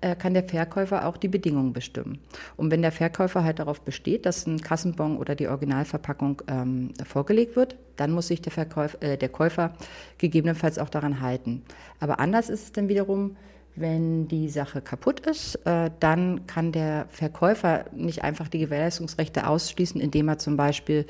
äh, 0.00 0.14
kann 0.14 0.34
der 0.34 0.44
Verkäufer 0.44 1.04
auch 1.04 1.16
die 1.16 1.26
Bedingungen 1.26 1.72
bestimmen. 1.72 2.20
Und 2.56 2.70
wenn 2.70 2.82
der 2.82 2.92
Verkäufer 2.92 3.42
halt 3.42 3.58
darauf 3.58 3.80
besteht, 3.80 4.24
dass 4.24 4.46
ein 4.46 4.60
Kassenbon 4.60 5.16
oder 5.16 5.34
die 5.34 5.48
Originalverpackung 5.48 6.42
ähm, 6.46 6.90
vorgelegt 7.04 7.56
wird, 7.56 7.74
dann 7.96 8.12
muss 8.12 8.28
sich 8.28 8.40
der, 8.40 8.52
Verkäufer, 8.52 9.02
äh, 9.02 9.18
der 9.18 9.30
Käufer 9.30 9.72
gegebenenfalls 10.18 10.78
auch 10.78 10.88
daran 10.88 11.20
halten. 11.20 11.64
Aber 11.98 12.20
anders 12.20 12.48
ist 12.48 12.62
es 12.62 12.72
dann 12.72 12.88
wiederum, 12.88 13.36
wenn 13.74 14.28
die 14.28 14.48
Sache 14.48 14.80
kaputt 14.80 15.20
ist, 15.20 15.56
äh, 15.66 15.90
dann 16.00 16.46
kann 16.46 16.72
der 16.72 17.06
Verkäufer 17.08 17.86
nicht 17.92 18.22
einfach 18.22 18.48
die 18.48 18.60
Gewährleistungsrechte 18.60 19.46
ausschließen, 19.46 20.00
indem 20.00 20.28
er 20.28 20.38
zum 20.38 20.56
Beispiel 20.56 21.04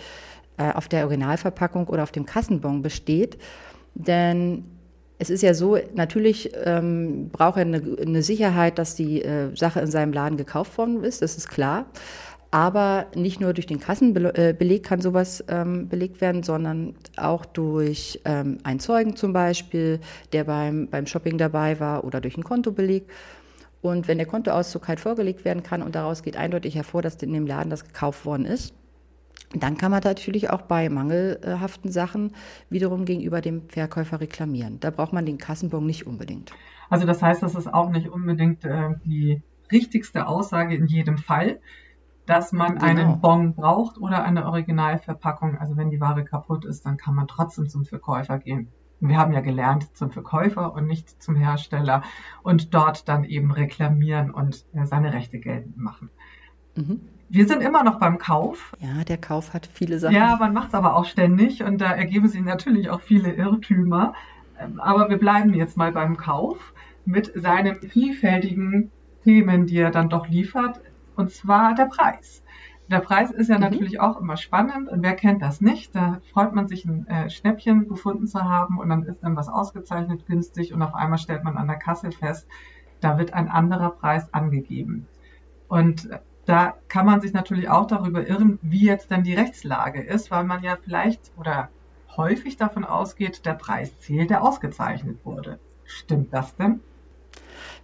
äh, 0.59 0.73
auf 0.73 0.89
der 0.89 1.05
Originalverpackung 1.05 1.89
oder 1.89 2.03
auf 2.03 2.13
dem 2.13 2.27
Kassenbon 2.27 2.83
besteht. 2.83 3.39
Denn 3.95 4.65
es 5.19 5.31
ist 5.31 5.43
ja 5.43 5.55
so, 5.55 5.79
natürlich 5.95 6.53
ähm, 6.65 7.31
braucht 7.31 7.57
er 7.57 7.63
eine, 7.63 7.83
eine, 8.01 8.23
Sicherheit, 8.23 8.79
dass 8.79 8.95
die 8.95 9.23
äh, 9.23 9.55
Sache 9.57 9.81
in 9.81 9.87
seinem 9.87 10.13
Laden 10.13 10.37
gekauft 10.37 10.77
worden 10.77 11.03
ist, 11.05 11.23
das 11.23 11.37
ist 11.37 11.49
klar. 11.49 11.87
Aber 12.51 13.07
nicht 13.15 13.41
nur 13.41 13.53
durch 13.53 13.67
den 13.67 13.81
Kassenbeleg 13.81 14.83
kann 14.83 15.01
sowas 15.01 15.45
ähm, 15.49 15.89
belegt 15.89 16.21
werden, 16.21 16.43
sondern 16.43 16.95
auch 17.17 17.45
durch 17.45 18.21
ähm, 18.25 18.59
einen 18.63 18.79
Zeugen 18.79 19.17
zum 19.17 19.33
Beispiel, 19.33 20.01
der 20.33 20.45
beim, 20.45 20.89
beim 20.89 21.07
Shopping 21.07 21.39
dabei 21.39 21.81
war 21.81 22.05
oder 22.05 22.21
durch 22.21 22.37
einen 22.37 22.45
Kontobeleg. 22.45 23.09
Und 23.83 24.09
wenn 24.09 24.19
der 24.19 24.27
Kontoauszug 24.27 24.89
halt 24.89 25.01
vorgelegt 25.01 25.45
werden 25.45 25.63
kann 25.63 25.83
und 25.83 25.95
daraus 25.95 26.23
geht 26.23 26.37
eindeutig 26.37 26.77
hervor, 26.77 27.03
dass 27.03 27.17
in 27.17 27.33
dem 27.33 27.47
Laden 27.47 27.71
das 27.71 27.85
gekauft 27.85 28.25
worden 28.25 28.47
ist, 28.47 28.75
dann 29.55 29.77
kann 29.77 29.91
man 29.91 30.03
natürlich 30.03 30.51
auch 30.51 30.63
bei 30.63 30.89
mangelhaften 30.89 31.91
Sachen 31.91 32.33
wiederum 32.69 33.05
gegenüber 33.05 33.41
dem 33.41 33.69
Verkäufer 33.69 34.21
reklamieren. 34.21 34.81
Da 34.81 34.91
braucht 34.91 35.13
man 35.13 35.27
den 35.27 35.39
Kassenbon 35.39 35.87
nicht 35.87 36.07
unbedingt. 36.07 36.53
Also 36.91 37.07
das 37.07 37.23
heißt, 37.23 37.43
das 37.43 37.55
ist 37.55 37.73
auch 37.73 37.91
nicht 37.91 38.09
unbedingt 38.09 38.65
äh, 38.65 38.91
die 39.05 39.43
richtigste 39.71 40.27
Aussage 40.27 40.75
in 40.75 40.87
jedem 40.87 41.19
Fall. 41.19 41.61
dass 42.27 42.53
man 42.53 42.75
genau. 42.75 42.85
einen 42.85 43.21
Bon 43.21 43.55
braucht 43.55 43.99
oder 43.99 44.25
eine 44.25 44.47
Originalverpackung. 44.47 45.59
Also 45.59 45.77
wenn 45.77 45.91
die 45.91 46.01
Ware 46.01 46.25
kaputt 46.25 46.65
ist, 46.65 46.85
dann 46.85 46.97
kann 46.97 47.15
man 47.15 47.29
trotzdem 47.29 47.69
zum 47.69 47.85
Verkäufer 47.85 48.39
gehen. 48.39 48.69
Wir 48.99 49.17
haben 49.17 49.33
ja 49.33 49.41
gelernt 49.41 49.97
zum 49.97 50.11
Verkäufer 50.11 50.75
und 50.75 50.87
nicht 50.87 51.23
zum 51.23 51.37
Hersteller 51.37 52.03
und 52.43 52.75
dort 52.75 53.09
dann 53.09 53.25
eben 53.25 53.53
reklamieren 53.53 54.31
und 54.31 54.67
äh, 54.75 54.87
seine 54.87 55.13
Rechte 55.13 55.39
geltend 55.39 55.77
machen. 55.77 56.11
Mhm. 56.75 57.01
Wir 57.29 57.47
sind 57.47 57.63
immer 57.63 57.83
noch 57.83 57.99
beim 57.99 58.19
Kauf. 58.19 58.73
Ja, 58.79 59.05
der 59.05 59.19
Kauf 59.19 59.53
hat 59.53 59.69
viele 59.73 59.99
Sachen. 59.99 60.15
Ja, 60.15 60.37
man 60.37 60.53
macht 60.53 60.69
es 60.69 60.75
aber 60.75 60.95
auch 60.95 61.05
ständig 61.05 61.63
und 61.63 61.81
da 61.81 61.91
ergeben 61.91 62.29
sich 62.29 62.41
natürlich 62.41 62.89
auch 62.91 63.01
viele 63.01 63.33
Irrtümer. 63.33 64.15
Ähm, 64.59 64.81
aber 64.81 65.09
wir 65.09 65.19
bleiben 65.19 65.53
jetzt 65.55 65.77
mal 65.77 65.93
beim 65.93 66.17
Kauf 66.17 66.73
mit 67.05 67.33
seinen 67.35 67.77
vielfältigen 67.81 68.91
Themen, 69.25 69.67
die 69.67 69.79
er 69.79 69.91
dann 69.91 70.09
doch 70.09 70.29
liefert, 70.29 70.81
und 71.17 71.31
zwar 71.31 71.75
der 71.75 71.87
Preis. 71.87 72.43
Der 72.89 73.01
Preis 73.01 73.33
ist 73.33 73.49
ja 73.49 73.57
mhm. 73.57 73.63
natürlich 73.63 74.01
auch 74.01 74.21
immer 74.21 74.37
spannend 74.37 74.89
und 74.89 75.03
wer 75.03 75.15
kennt 75.15 75.43
das 75.43 75.61
nicht? 75.61 75.95
Da 75.95 76.21
freut 76.33 76.55
man 76.55 76.69
sich 76.69 76.85
ein 76.85 77.07
äh, 77.09 77.29
Schnäppchen 77.29 77.89
gefunden 77.89 78.27
zu 78.29 78.43
haben 78.45 78.79
und 78.79 78.89
dann 78.89 79.03
ist 79.03 79.23
dann 79.23 79.37
was 79.37 79.49
ausgezeichnet 79.49 80.27
günstig 80.27 80.73
und 80.73 80.83
auf 80.83 80.95
einmal 80.95 81.19
stellt 81.19 81.43
man 81.43 81.57
an 81.57 81.67
der 81.67 81.79
Kasse 81.79 82.13
fest, 82.13 82.47
da 83.01 83.19
wird 83.19 83.35
ein 83.35 83.49
anderer 83.49 83.91
Preis 83.91 84.33
angegeben. 84.33 85.07
Und 85.69 86.09
da 86.47 86.75
kann 86.89 87.07
man 87.07 87.21
sich 87.21 87.33
natürlich 87.33 87.69
auch 87.69 87.87
darüber 87.87 88.27
irren, 88.27 88.59
wie 88.63 88.87
jetzt 88.87 89.11
dann 89.11 89.25
die 89.25 89.35
Rechtslage 89.35 90.03
ist, 90.03 90.31
weil 90.31 90.45
man 90.45 90.63
ja 90.63 90.79
vielleicht 90.83 91.21
oder 91.37 91.69
häufig 92.17 92.57
davon 92.57 92.85
ausgeht, 92.85 93.45
der 93.45 93.55
Preis 93.55 93.99
zählt, 93.99 94.31
der 94.31 94.43
ausgezeichnet 94.43 95.19
wurde. 95.25 95.59
Stimmt 95.85 96.33
das 96.33 96.57
denn? 96.57 96.81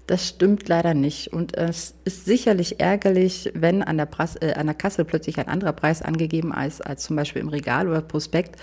Das 0.07 0.29
stimmt 0.29 0.69
leider 0.69 0.95
nicht. 0.95 1.33
Und 1.33 1.57
es 1.57 1.95
ist 2.05 2.25
sicherlich 2.25 2.81
ärgerlich, 2.81 3.53
wenn 3.55 3.83
an 3.83 3.97
der, 3.97 4.07
Preis, 4.07 4.37
äh, 4.37 4.55
an 4.55 4.67
der 4.67 4.75
Kasse 4.75 5.05
plötzlich 5.05 5.39
ein 5.39 5.49
anderer 5.49 5.73
Preis 5.73 6.03
angegeben 6.03 6.53
ist 6.53 6.81
als 6.81 7.05
zum 7.05 7.17
Beispiel 7.17 7.41
im 7.41 7.49
Regal 7.49 7.89
oder 7.89 8.01
Prospekt. 8.01 8.57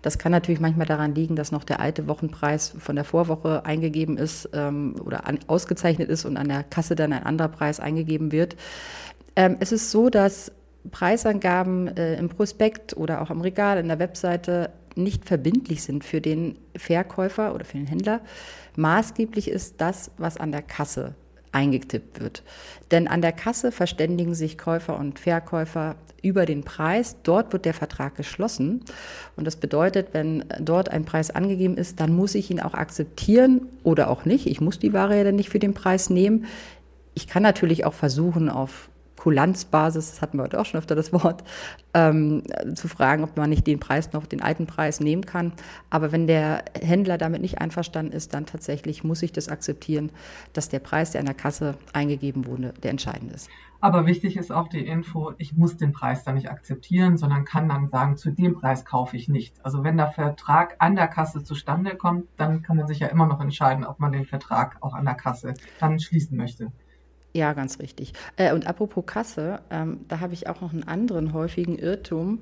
Das 0.00 0.18
kann 0.18 0.32
natürlich 0.32 0.60
manchmal 0.60 0.86
daran 0.86 1.14
liegen, 1.14 1.36
dass 1.36 1.52
noch 1.52 1.64
der 1.64 1.80
alte 1.80 2.08
Wochenpreis 2.08 2.74
von 2.78 2.96
der 2.96 3.04
Vorwoche 3.04 3.64
eingegeben 3.66 4.16
ist 4.16 4.48
ähm, 4.54 4.94
oder 5.04 5.26
an, 5.26 5.38
ausgezeichnet 5.48 6.08
ist 6.08 6.24
und 6.24 6.36
an 6.36 6.48
der 6.48 6.62
Kasse 6.62 6.94
dann 6.94 7.12
ein 7.12 7.24
anderer 7.24 7.48
Preis 7.48 7.78
eingegeben 7.78 8.32
wird. 8.32 8.56
Ähm, 9.36 9.56
es 9.60 9.70
ist 9.72 9.90
so, 9.90 10.08
dass 10.10 10.50
Preisangaben 10.90 11.96
äh, 11.96 12.16
im 12.16 12.28
Prospekt 12.28 12.96
oder 12.96 13.22
auch 13.22 13.30
am 13.30 13.40
Regal, 13.40 13.78
in 13.78 13.88
der 13.88 13.98
Webseite 13.98 14.70
nicht 14.94 15.26
verbindlich 15.26 15.82
sind 15.82 16.04
für 16.04 16.20
den 16.20 16.58
Verkäufer 16.76 17.54
oder 17.54 17.64
für 17.64 17.76
den 17.76 17.86
Händler. 17.86 18.20
Maßgeblich 18.76 19.48
ist 19.48 19.80
das, 19.80 20.10
was 20.16 20.38
an 20.38 20.52
der 20.52 20.62
Kasse 20.62 21.14
eingetippt 21.52 22.20
wird. 22.20 22.42
Denn 22.90 23.08
an 23.08 23.22
der 23.22 23.32
Kasse 23.32 23.72
verständigen 23.72 24.34
sich 24.34 24.58
Käufer 24.58 24.98
und 24.98 25.18
Verkäufer 25.18 25.96
über 26.22 26.44
den 26.44 26.64
Preis. 26.64 27.16
Dort 27.22 27.52
wird 27.52 27.64
der 27.64 27.74
Vertrag 27.74 28.14
geschlossen. 28.14 28.82
Und 29.36 29.46
das 29.46 29.56
bedeutet, 29.56 30.08
wenn 30.12 30.44
dort 30.60 30.90
ein 30.90 31.04
Preis 31.04 31.30
angegeben 31.30 31.76
ist, 31.76 32.00
dann 32.00 32.14
muss 32.14 32.34
ich 32.34 32.50
ihn 32.50 32.60
auch 32.60 32.74
akzeptieren 32.74 33.68
oder 33.84 34.10
auch 34.10 34.24
nicht. 34.24 34.46
Ich 34.46 34.60
muss 34.60 34.78
die 34.78 34.92
Ware 34.92 35.16
ja 35.16 35.24
dann 35.24 35.36
nicht 35.36 35.50
für 35.50 35.58
den 35.58 35.72
Preis 35.74 36.10
nehmen. 36.10 36.46
Ich 37.14 37.26
kann 37.26 37.42
natürlich 37.42 37.84
auch 37.84 37.94
versuchen, 37.94 38.50
auf 38.50 38.90
Kulanzbasis, 39.26 40.10
das 40.10 40.22
hatten 40.22 40.38
wir 40.38 40.44
heute 40.44 40.60
auch 40.60 40.66
schon 40.66 40.78
öfter 40.78 40.94
das 40.94 41.12
Wort, 41.12 41.42
ähm, 41.94 42.44
zu 42.76 42.86
fragen, 42.86 43.24
ob 43.24 43.36
man 43.36 43.50
nicht 43.50 43.66
den 43.66 43.80
Preis 43.80 44.12
noch, 44.12 44.24
den 44.24 44.40
alten 44.40 44.68
Preis 44.68 45.00
nehmen 45.00 45.26
kann. 45.26 45.52
Aber 45.90 46.12
wenn 46.12 46.28
der 46.28 46.64
Händler 46.80 47.18
damit 47.18 47.42
nicht 47.42 47.60
einverstanden 47.60 48.12
ist, 48.12 48.34
dann 48.34 48.46
tatsächlich 48.46 49.02
muss 49.02 49.24
ich 49.24 49.32
das 49.32 49.48
akzeptieren, 49.48 50.10
dass 50.52 50.68
der 50.68 50.78
Preis, 50.78 51.10
der 51.10 51.22
an 51.22 51.26
der 51.26 51.34
Kasse 51.34 51.74
eingegeben 51.92 52.46
wurde, 52.46 52.72
der 52.84 52.92
entscheidende 52.92 53.34
ist. 53.34 53.50
Aber 53.80 54.06
wichtig 54.06 54.36
ist 54.36 54.52
auch 54.52 54.68
die 54.68 54.86
Info, 54.86 55.32
ich 55.38 55.56
muss 55.56 55.76
den 55.76 55.90
Preis 55.90 56.22
dann 56.22 56.36
nicht 56.36 56.48
akzeptieren, 56.48 57.16
sondern 57.16 57.44
kann 57.44 57.68
dann 57.68 57.88
sagen, 57.88 58.16
zu 58.16 58.30
dem 58.30 58.54
Preis 58.54 58.84
kaufe 58.84 59.16
ich 59.16 59.28
nicht. 59.28 59.56
Also 59.64 59.82
wenn 59.82 59.96
der 59.96 60.12
Vertrag 60.12 60.76
an 60.78 60.94
der 60.94 61.08
Kasse 61.08 61.42
zustande 61.42 61.96
kommt, 61.96 62.28
dann 62.36 62.62
kann 62.62 62.76
man 62.76 62.86
sich 62.86 63.00
ja 63.00 63.08
immer 63.08 63.26
noch 63.26 63.40
entscheiden, 63.40 63.84
ob 63.84 63.98
man 63.98 64.12
den 64.12 64.24
Vertrag 64.24 64.76
auch 64.82 64.94
an 64.94 65.04
der 65.04 65.14
Kasse 65.14 65.54
dann 65.80 65.98
schließen 65.98 66.36
möchte. 66.36 66.70
Ja, 67.32 67.52
ganz 67.52 67.78
richtig. 67.80 68.14
Äh, 68.36 68.54
und 68.54 68.66
apropos 68.66 69.04
Kasse, 69.04 69.60
ähm, 69.70 70.00
da 70.08 70.20
habe 70.20 70.32
ich 70.32 70.48
auch 70.48 70.60
noch 70.62 70.72
einen 70.72 70.84
anderen 70.84 71.34
häufigen 71.34 71.78
Irrtum. 71.78 72.38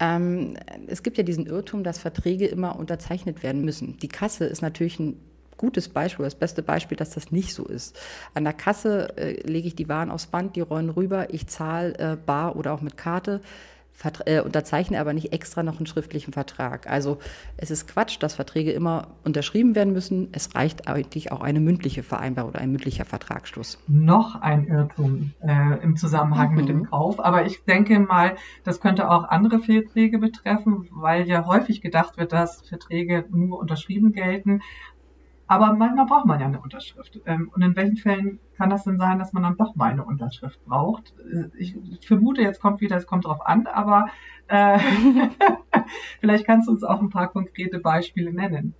Ähm, 0.00 0.54
es 0.88 1.02
gibt 1.04 1.18
ja 1.18 1.24
diesen 1.24 1.46
Irrtum, 1.46 1.84
dass 1.84 1.98
Verträge 1.98 2.46
immer 2.46 2.76
unterzeichnet 2.76 3.42
werden 3.44 3.64
müssen. 3.64 3.96
Die 3.98 4.08
Kasse 4.08 4.46
ist 4.46 4.60
natürlich 4.60 4.98
ein 4.98 5.20
gutes 5.56 5.88
Beispiel, 5.88 6.24
das 6.24 6.34
beste 6.34 6.62
Beispiel, 6.62 6.96
dass 6.96 7.10
das 7.10 7.30
nicht 7.30 7.54
so 7.54 7.64
ist. 7.64 7.98
An 8.34 8.44
der 8.44 8.52
Kasse 8.52 9.16
äh, 9.16 9.40
lege 9.46 9.68
ich 9.68 9.76
die 9.76 9.88
Waren 9.88 10.10
aufs 10.10 10.26
Band, 10.26 10.56
die 10.56 10.60
rollen 10.60 10.90
rüber, 10.90 11.32
ich 11.32 11.46
zahle 11.46 11.96
äh, 11.98 12.16
bar 12.16 12.56
oder 12.56 12.72
auch 12.72 12.80
mit 12.80 12.96
Karte 12.96 13.40
äh, 14.26 14.40
unterzeichne 14.40 15.00
aber 15.00 15.12
nicht 15.12 15.32
extra 15.32 15.62
noch 15.62 15.78
einen 15.78 15.86
schriftlichen 15.86 16.32
Vertrag. 16.32 16.88
Also 16.88 17.18
es 17.56 17.70
ist 17.70 17.88
Quatsch, 17.88 18.16
dass 18.20 18.34
Verträge 18.34 18.72
immer 18.72 19.08
unterschrieben 19.24 19.74
werden 19.74 19.92
müssen. 19.92 20.28
Es 20.32 20.54
reicht 20.54 20.88
eigentlich 20.88 21.32
auch 21.32 21.40
eine 21.40 21.60
mündliche 21.60 22.02
Vereinbarung 22.02 22.50
oder 22.50 22.60
ein 22.60 22.70
mündlicher 22.70 23.04
Vertragsschluss. 23.04 23.78
Noch 23.88 24.40
ein 24.40 24.66
Irrtum 24.66 25.32
äh, 25.40 25.82
im 25.82 25.96
Zusammenhang 25.96 26.50
mhm. 26.50 26.56
mit 26.56 26.68
dem 26.68 26.78
mhm. 26.78 26.90
Kauf. 26.90 27.24
Aber 27.24 27.46
ich 27.46 27.64
denke 27.64 27.98
mal, 27.98 28.36
das 28.64 28.80
könnte 28.80 29.10
auch 29.10 29.24
andere 29.24 29.60
Verträge 29.60 30.18
betreffen, 30.18 30.88
weil 30.90 31.26
ja 31.26 31.46
häufig 31.46 31.80
gedacht 31.80 32.16
wird, 32.16 32.32
dass 32.32 32.62
Verträge 32.68 33.24
nur 33.30 33.58
unterschrieben 33.58 34.12
gelten. 34.12 34.60
Aber 35.46 35.74
manchmal 35.74 36.06
braucht 36.06 36.26
man 36.26 36.40
ja 36.40 36.46
eine 36.46 36.60
Unterschrift. 36.60 37.20
Ähm, 37.26 37.50
und 37.54 37.62
in 37.62 37.76
welchen 37.76 37.96
Fällen 37.96 38.40
kann 38.56 38.70
das 38.70 38.84
denn 38.84 38.98
sein, 38.98 39.18
dass 39.18 39.32
man 39.32 39.42
dann 39.42 39.56
doch 39.56 39.74
mal 39.74 39.90
eine 39.90 40.04
Unterschrift 40.04 40.64
braucht? 40.64 41.14
Äh, 41.20 41.48
ich 41.58 41.76
vermute, 42.06 42.42
jetzt 42.42 42.60
kommt 42.60 42.80
wieder, 42.80 42.96
es 42.96 43.06
kommt 43.06 43.26
drauf 43.26 43.44
an, 43.44 43.66
aber 43.66 44.06
äh, 44.48 44.78
vielleicht 46.20 46.46
kannst 46.46 46.68
du 46.68 46.72
uns 46.72 46.82
auch 46.82 47.00
ein 47.00 47.10
paar 47.10 47.28
konkrete 47.28 47.78
Beispiele 47.78 48.32
nennen. 48.32 48.74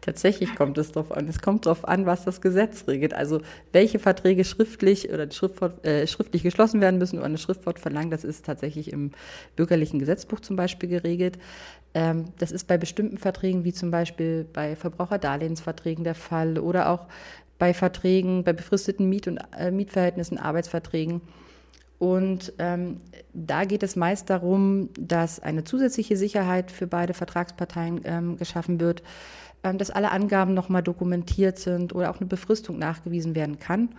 Tatsächlich 0.00 0.54
kommt 0.54 0.78
es 0.78 0.92
darauf 0.92 1.12
an. 1.12 1.28
Es 1.28 1.40
kommt 1.40 1.66
darauf 1.66 1.86
an, 1.86 2.06
was 2.06 2.24
das 2.24 2.40
Gesetz 2.40 2.88
regelt. 2.88 3.14
Also 3.14 3.40
welche 3.72 3.98
Verträge 3.98 4.44
schriftlich 4.44 5.10
oder 5.10 5.30
Schriftwort, 5.30 5.84
äh, 5.86 6.06
schriftlich 6.06 6.42
geschlossen 6.42 6.80
werden 6.80 6.98
müssen 6.98 7.18
oder 7.18 7.26
eine 7.26 7.38
Schriftwort 7.38 7.78
verlangen, 7.78 8.10
das 8.10 8.24
ist 8.24 8.44
tatsächlich 8.44 8.92
im 8.92 9.12
bürgerlichen 9.56 9.98
Gesetzbuch 9.98 10.40
zum 10.40 10.56
Beispiel 10.56 10.88
geregelt. 10.88 11.38
Ähm, 11.94 12.26
das 12.38 12.52
ist 12.52 12.66
bei 12.66 12.78
bestimmten 12.78 13.18
Verträgen, 13.18 13.64
wie 13.64 13.72
zum 13.72 13.90
Beispiel 13.90 14.46
bei 14.52 14.76
Verbraucherdarlehensverträgen 14.76 16.04
der 16.04 16.14
Fall 16.14 16.58
oder 16.58 16.88
auch 16.88 17.06
bei 17.58 17.74
Verträgen, 17.74 18.44
bei 18.44 18.52
befristeten 18.52 19.08
Miet- 19.08 19.28
und 19.28 19.38
äh, 19.56 19.70
Mietverhältnissen, 19.70 20.38
Arbeitsverträgen. 20.38 21.20
Und 22.02 22.52
ähm, 22.58 22.96
da 23.32 23.64
geht 23.64 23.84
es 23.84 23.94
meist 23.94 24.28
darum, 24.28 24.88
dass 24.98 25.38
eine 25.38 25.62
zusätzliche 25.62 26.16
Sicherheit 26.16 26.72
für 26.72 26.88
beide 26.88 27.14
Vertragsparteien 27.14 28.00
ähm, 28.02 28.36
geschaffen 28.36 28.80
wird 28.80 29.04
dass 29.62 29.90
alle 29.90 30.10
Angaben 30.10 30.54
nochmal 30.54 30.82
dokumentiert 30.82 31.58
sind 31.58 31.94
oder 31.94 32.10
auch 32.10 32.18
eine 32.18 32.26
Befristung 32.26 32.78
nachgewiesen 32.78 33.34
werden 33.34 33.58
kann. 33.58 33.90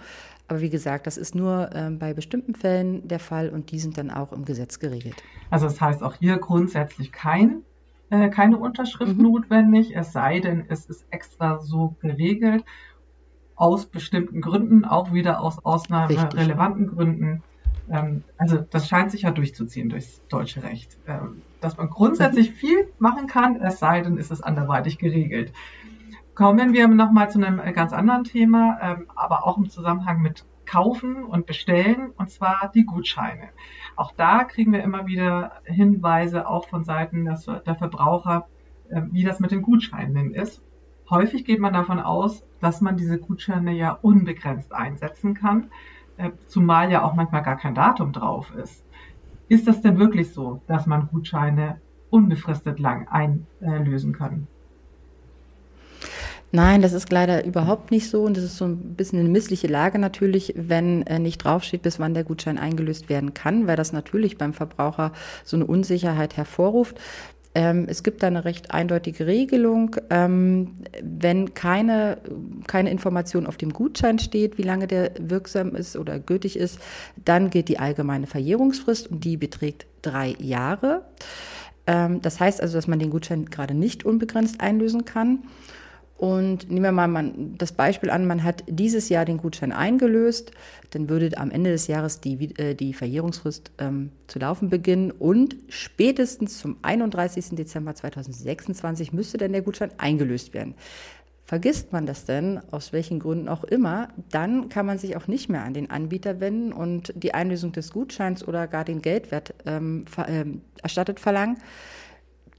Aber 0.48 0.62
wie 0.62 0.70
gesagt, 0.70 1.08
das 1.08 1.18
ist 1.18 1.36
nur 1.36 1.70
ähm, 1.74 2.00
bei 2.00 2.14
bestimmten 2.14 2.54
Fällen 2.54 3.08
der 3.08 3.20
Fall 3.20 3.50
und 3.50 3.72
die 3.72 3.80
sind 3.80 3.98
dann 3.98 4.12
auch 4.12 4.34
im 4.34 4.46
Gesetz 4.46 4.80
geregelt. 4.80 5.16
Also 5.50 5.68
das 5.68 5.80
heißt 5.80 6.04
auch 6.04 6.16
hier 6.16 6.38
grundsätzlich 6.38 7.12
kein, 7.12 7.62
äh, 8.10 8.30
keine 8.30 8.58
Unterschrift 8.58 9.18
mhm. 9.18 9.24
notwendig, 9.24 9.96
es 9.96 10.12
sei 10.12 10.40
denn, 10.40 10.66
es 10.68 10.86
ist 10.86 11.06
extra 11.12 11.60
so 11.60 11.96
geregelt, 12.02 12.66
aus 13.56 13.86
bestimmten 13.86 14.42
Gründen, 14.42 14.84
auch 14.84 15.14
wieder 15.14 15.42
aus 15.42 15.64
ausnahmerelevanten 15.64 16.88
Gründen. 16.88 17.44
Ähm, 17.90 18.24
also 18.38 18.58
das 18.58 18.88
scheint 18.88 19.12
sich 19.12 19.24
ja 19.24 19.32
durchzuziehen 19.32 19.90
durchs 19.90 20.22
deutsche 20.28 20.64
Recht, 20.64 20.98
ähm, 21.08 21.42
dass 21.62 21.78
man 21.78 21.90
grundsätzlich 21.90 22.52
viel 22.52 22.90
machen 23.00 23.28
kann, 23.28 23.58
es 23.62 23.80
sei 23.80 24.02
denn, 24.02 24.18
ist 24.18 24.32
es 24.32 24.42
anderweitig 24.42 24.98
geregelt. 24.98 25.54
Kommen 26.36 26.74
wir 26.74 26.88
nochmal 26.88 27.30
zu 27.30 27.44
einem 27.44 27.62
ganz 27.74 27.94
anderen 27.94 28.24
Thema, 28.24 28.80
ähm, 28.82 29.06
aber 29.16 29.46
auch 29.46 29.58
im 29.58 29.70
Zusammenhang 29.70 30.22
mit 30.22 30.46
Kaufen 30.66 31.24
und 31.24 31.46
Bestellen, 31.46 32.12
und 32.18 32.32
zwar 32.32 32.72
die 32.74 32.86
Gutscheine. 32.86 33.50
Auch 33.96 34.14
da 34.14 34.46
kriegen 34.46 34.72
wir 34.72 34.82
immer 34.82 35.06
wieder 35.06 35.62
Hinweise, 35.66 36.48
auch 36.48 36.68
von 36.70 36.84
Seiten 36.84 37.26
der 37.26 37.76
Verbraucher, 37.76 38.48
wie 38.90 39.24
das 39.24 39.40
mit 39.40 39.52
den 39.52 39.62
Gutscheinen 39.62 40.34
ist. 40.34 40.64
Häufig 41.10 41.46
geht 41.46 41.60
man 41.60 41.74
davon 41.74 42.00
aus, 42.00 42.44
dass 42.62 42.82
man 42.82 42.98
diese 42.98 43.20
Gutscheine 43.20 43.74
ja 43.74 43.92
unbegrenzt 43.92 44.74
einsetzen 44.74 45.34
kann. 45.34 45.70
Äh, 46.18 46.32
zumal 46.48 46.92
ja 46.92 47.04
auch 47.04 47.14
manchmal 47.14 47.44
gar 47.44 47.58
kein 47.58 47.76
Datum 47.76 48.12
drauf 48.12 48.54
ist. 48.56 48.84
Ist 49.48 49.68
das 49.68 49.82
denn 49.82 49.98
wirklich 49.98 50.32
so, 50.32 50.62
dass 50.68 50.86
man 50.86 51.08
Gutscheine 51.08 51.82
unbefristet 52.10 52.80
lang 52.80 53.08
einlösen 53.08 54.14
kann? 54.14 54.48
Nein, 56.56 56.84
das 56.84 56.94
ist 56.94 57.12
leider 57.12 57.44
überhaupt 57.46 57.90
nicht 57.90 58.12
so 58.12 58.22
und 58.22 58.38
das 58.38 58.44
ist 58.44 58.58
so 58.58 58.66
ein 58.66 58.96
bisschen 58.96 59.20
eine 59.20 59.30
missliche 59.30 59.66
Lage 59.66 59.98
natürlich, 59.98 60.54
wenn 60.56 61.02
äh, 61.08 61.18
nicht 61.18 61.40
draufsteht, 61.40 61.82
bis 61.82 61.98
wann 61.98 62.14
der 62.14 62.24
Gutschein 62.24 62.60
eingelöst 62.60 63.10
werden 63.10 63.34
kann, 63.34 63.66
weil 63.66 63.76
das 63.76 63.92
natürlich 63.92 64.38
beim 64.38 64.54
Verbraucher 64.54 65.14
so 65.44 65.58
eine 65.58 65.66
Unsicherheit 65.66 66.38
hervorruft. 66.38 67.00
Ähm, 67.56 67.86
es 67.88 68.02
gibt 68.04 68.24
da 68.24 68.28
eine 68.28 68.46
recht 68.46 68.72
eindeutige 68.72 69.28
Regelung. 69.28 69.96
Ähm, 70.10 70.76
wenn 71.02 71.54
keine, 71.54 72.18
keine 72.68 72.90
Information 72.90 73.46
auf 73.46 73.58
dem 73.58 73.74
Gutschein 73.74 74.20
steht, 74.20 74.58
wie 74.58 74.64
lange 74.64 74.88
der 74.88 75.12
wirksam 75.20 75.76
ist 75.76 75.96
oder 75.96 76.20
gültig 76.20 76.58
ist, 76.58 76.80
dann 77.24 77.50
gilt 77.50 77.70
die 77.70 77.80
allgemeine 77.80 78.28
Verjährungsfrist 78.28 79.12
und 79.12 79.24
die 79.24 79.38
beträgt 79.38 79.86
drei 80.02 80.36
Jahre. 80.40 81.04
Ähm, 81.86 82.22
das 82.22 82.40
heißt 82.40 82.62
also, 82.62 82.76
dass 82.78 82.88
man 82.88 83.00
den 83.00 83.12
Gutschein 83.12 83.46
gerade 83.46 83.74
nicht 83.74 84.04
unbegrenzt 84.04 84.60
einlösen 84.62 85.06
kann. 85.06 85.40
Und 86.18 86.70
nehmen 86.70 86.96
wir 86.96 87.08
mal 87.08 87.34
das 87.58 87.72
Beispiel 87.72 88.10
an, 88.10 88.28
man 88.28 88.44
hat 88.44 88.64
dieses 88.68 89.10
Jahr 89.10 89.26
den 89.26 89.38
Gutschein 89.38 89.72
eingelöst, 89.72 90.52
dann 90.92 91.10
würde 91.10 91.38
am 91.38 91.52
Ende 91.52 91.72
des 91.72 91.88
Jahres 91.88 92.22
die, 92.22 92.58
äh, 92.58 92.76
die 92.76 92.94
Verjährungsfrist 92.94 93.72
ähm, 93.80 94.12
zu 94.28 94.40
laufen 94.40 94.70
beginnen 94.70 95.12
und 95.12 95.58
spätestens 95.70 96.60
zum 96.60 96.78
31. 96.82 97.56
Dezember 97.56 97.96
2026 97.96 99.12
müsste 99.12 99.38
dann 99.38 99.52
der 99.52 99.64
Gutschein 99.64 99.92
eingelöst 99.98 100.54
werden. 100.54 100.76
Vergisst 101.46 101.92
man 101.92 102.06
das 102.06 102.24
denn, 102.24 102.62
aus 102.72 102.94
welchen 102.94 103.20
Gründen 103.20 103.50
auch 103.50 103.66
immer, 103.66 104.08
dann 104.32 104.70
kann 104.70 104.86
man 104.86 104.98
sich 104.98 105.18
auch 105.18 105.28
nicht 105.28 105.50
mehr 105.50 105.64
an 105.64 105.74
den 105.74 105.92
Anbieter 105.92 106.40
wenden 106.40 106.72
und 106.72 107.12
die 107.16 107.34
Einlösung 107.34 107.74
des 107.74 107.92
Gutscheins 107.92 108.48
oder 108.48 108.68
gar 108.68 108.86
den 108.86 109.02
Geldwert 109.02 109.54
ähm, 109.66 110.06
ver, 110.08 110.30
äh, 110.30 110.46
erstattet 110.82 111.20
verlangen. 111.20 111.58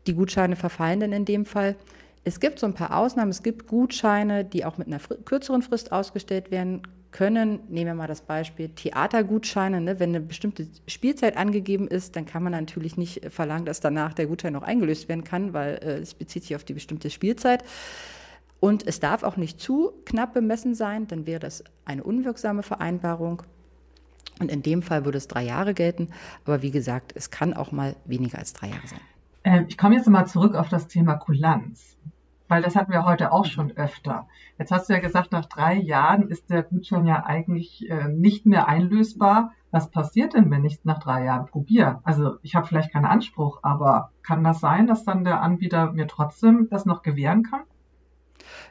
Die 0.06 0.12
Gutscheine 0.12 0.54
verfallen 0.54 1.00
dann 1.00 1.12
in 1.12 1.25
dem 1.25 1.46
Fall. 1.46 1.76
Es 2.25 2.40
gibt 2.40 2.59
so 2.59 2.66
ein 2.66 2.75
paar 2.75 2.97
Ausnahmen. 2.97 3.31
Es 3.31 3.43
gibt 3.43 3.66
Gutscheine, 3.66 4.45
die 4.45 4.64
auch 4.64 4.78
mit 4.78 4.87
einer 4.87 4.99
kürzeren 4.99 5.62
Frist 5.62 5.93
ausgestellt 5.93 6.50
werden 6.50 6.83
können. 7.11 7.61
Nehmen 7.69 7.87
wir 7.87 7.95
mal 7.95 8.07
das 8.07 8.23
Beispiel 8.23 8.71
Theatergutscheine. 8.71 9.81
Ne? 9.81 10.00
Wenn 10.00 10.11
eine 10.11 10.21
bestimmte 10.21 10.66
Spielzeit 10.87 11.37
angegeben 11.37 11.87
ist, 11.87 12.16
dann 12.16 12.26
kann 12.26 12.43
man 12.43 12.52
natürlich 12.52 12.97
nicht 12.97 13.31
verlangen, 13.31 13.66
dass 13.66 13.81
danach 13.81 14.14
der 14.14 14.26
Gutschein 14.26 14.54
noch 14.54 14.62
eingelöst 14.62 15.09
werden 15.09 15.23
kann, 15.23 15.52
weil 15.52 15.75
äh, 15.75 15.99
es 15.99 16.14
bezieht 16.14 16.43
sich 16.43 16.57
auf 16.57 16.64
die 16.64 16.75
bestimmte 16.75 17.11
Spielzeit. 17.11 17.62
Und 18.59 18.87
es 18.87 19.00
darf 19.00 19.23
auch 19.23 19.37
nicht 19.37 19.61
zu 19.61 19.93
knapp 20.07 20.33
bemessen 20.33 20.75
sein, 20.75 21.07
dann 21.07 21.26
wäre 21.26 21.40
das 21.40 21.62
eine 21.85 22.02
unwirksame 22.02 22.62
Vereinbarung. 22.62 23.43
Und 24.40 24.50
in 24.50 24.62
dem 24.62 24.83
Fall 24.83 25.04
würde 25.04 25.19
es 25.19 25.28
drei 25.28 25.45
Jahre 25.45 25.75
gelten. 25.75 26.09
Aber 26.45 26.62
wie 26.62 26.71
gesagt, 26.71 27.12
es 27.14 27.31
kann 27.31 27.54
auch 27.54 27.71
mal 27.71 27.95
weniger 28.07 28.38
als 28.38 28.54
drei 28.54 28.69
Jahre 28.69 28.87
sein. 28.87 29.00
Ähm, 29.45 29.66
ich 29.69 29.76
komme 29.76 29.95
jetzt 29.95 30.09
mal 30.09 30.25
zurück 30.25 30.54
auf 30.54 30.69
das 30.69 30.88
Thema 30.88 31.14
Kulanz 31.16 31.97
weil 32.54 32.62
das 32.62 32.76
hatten 32.76 32.92
wir 32.92 33.04
heute 33.04 33.32
auch 33.32 33.46
schon 33.46 33.73
öfter. 33.73 34.28
Jetzt 34.61 34.70
hast 34.70 34.88
du 34.88 34.92
ja 34.92 35.00
gesagt, 35.00 35.32
nach 35.32 35.46
drei 35.46 35.75
Jahren 35.75 36.28
ist 36.28 36.50
der 36.50 36.62
Gutschein 36.62 37.04
ja 37.04 37.26
eigentlich 37.26 37.90
äh, 37.90 38.06
nicht 38.06 38.46
mehr 38.46 38.68
einlösbar. 38.68 39.50
Was 39.73 39.90
passiert 39.90 40.34
denn, 40.34 40.52
wenn 40.52 40.64
ich 40.64 40.75
es 40.75 40.84
nach 40.84 41.00
drei 41.00 41.25
Jahren 41.25 41.46
probiere? 41.46 41.99
Also 42.04 42.37
ich 42.42 42.54
habe 42.54 42.64
vielleicht 42.64 42.92
keinen 42.92 43.06
Anspruch, 43.06 43.58
aber 43.62 44.12
kann 44.23 44.44
das 44.44 44.61
sein, 44.61 44.87
dass 44.87 45.02
dann 45.02 45.25
der 45.25 45.42
Anbieter 45.42 45.90
mir 45.90 46.06
trotzdem 46.06 46.68
das 46.70 46.87
noch 46.87 47.02
gewähren 47.02 47.42
kann? 47.42 47.62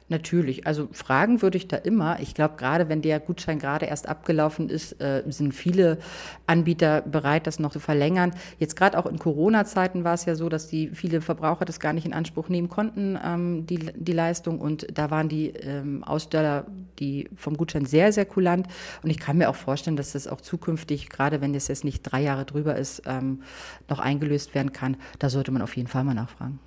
Natürlich, 0.10 0.68
also 0.68 0.90
fragen 0.92 1.42
würde 1.42 1.58
ich 1.58 1.68
da 1.68 1.78
immer. 1.78 2.20
Ich 2.20 2.36
glaube, 2.36 2.56
gerade 2.58 2.90
wenn 2.90 3.02
der 3.02 3.20
Gutschein 3.20 3.58
gerade 3.58 3.86
erst 3.86 4.08
abgelaufen 4.08 4.70
ist, 4.70 5.02
äh, 5.02 5.24
sind 5.28 5.54
viele 5.54 5.98
Anbieter 6.46 7.02
bereit, 7.02 7.48
das 7.48 7.60
noch 7.60 7.72
zu 7.72 7.80
verlängern. 7.80 8.32
Jetzt 8.60 8.76
gerade 8.76 8.98
auch 8.98 9.06
in 9.06 9.18
Corona-Zeiten 9.18 10.04
war 10.04 10.14
es 10.14 10.26
ja 10.26 10.36
so, 10.36 10.50
dass 10.50 10.68
die 10.68 10.90
viele 10.90 11.22
Verbraucher 11.22 11.66
das 11.66 11.80
gar 11.80 11.94
nicht 11.94 12.06
in 12.06 12.14
Anspruch 12.14 12.50
nehmen 12.50 12.70
konnten, 12.70 13.18
ähm, 13.24 13.66
die, 13.66 13.80
die 13.96 14.12
Leistung. 14.12 14.60
Und 14.60 14.88
da 14.94 15.10
waren 15.10 15.30
die 15.30 15.50
ähm, 15.50 16.04
Aussteller, 16.04 16.66
die 17.00 17.30
vom 17.36 17.56
Gutschein 17.56 17.86
sehr, 17.86 18.12
sehr 18.12 18.26
kulant. 18.26 18.68
Und 19.04 19.10
ich 19.10 19.20
kann 19.20 19.38
mir 19.38 19.50
auch 19.50 19.56
vorstellen, 19.56 19.96
dass 19.96 20.12
das 20.12 20.28
auch 20.28 20.42
zukünftig, 20.42 21.10
gerade 21.10 21.42
wenn 21.42 21.54
das 21.54 21.70
jetzt 21.70 21.86
nicht 21.86 22.04
drei 22.04 22.22
Jahre 22.22 22.46
drüber 22.46 22.76
ist, 22.76 23.04
ähm, 23.06 23.42
noch 23.90 24.00
eingelöst 24.00 24.54
werden 24.54 24.74
kann. 24.74 24.98
Da 25.20 25.30
sollte 25.30 25.52
man 25.52 25.62
auf 25.62 25.76
jeden 25.78 25.88
Fall 25.88 26.04
mal 26.04 26.14
nachfragen 26.14 26.60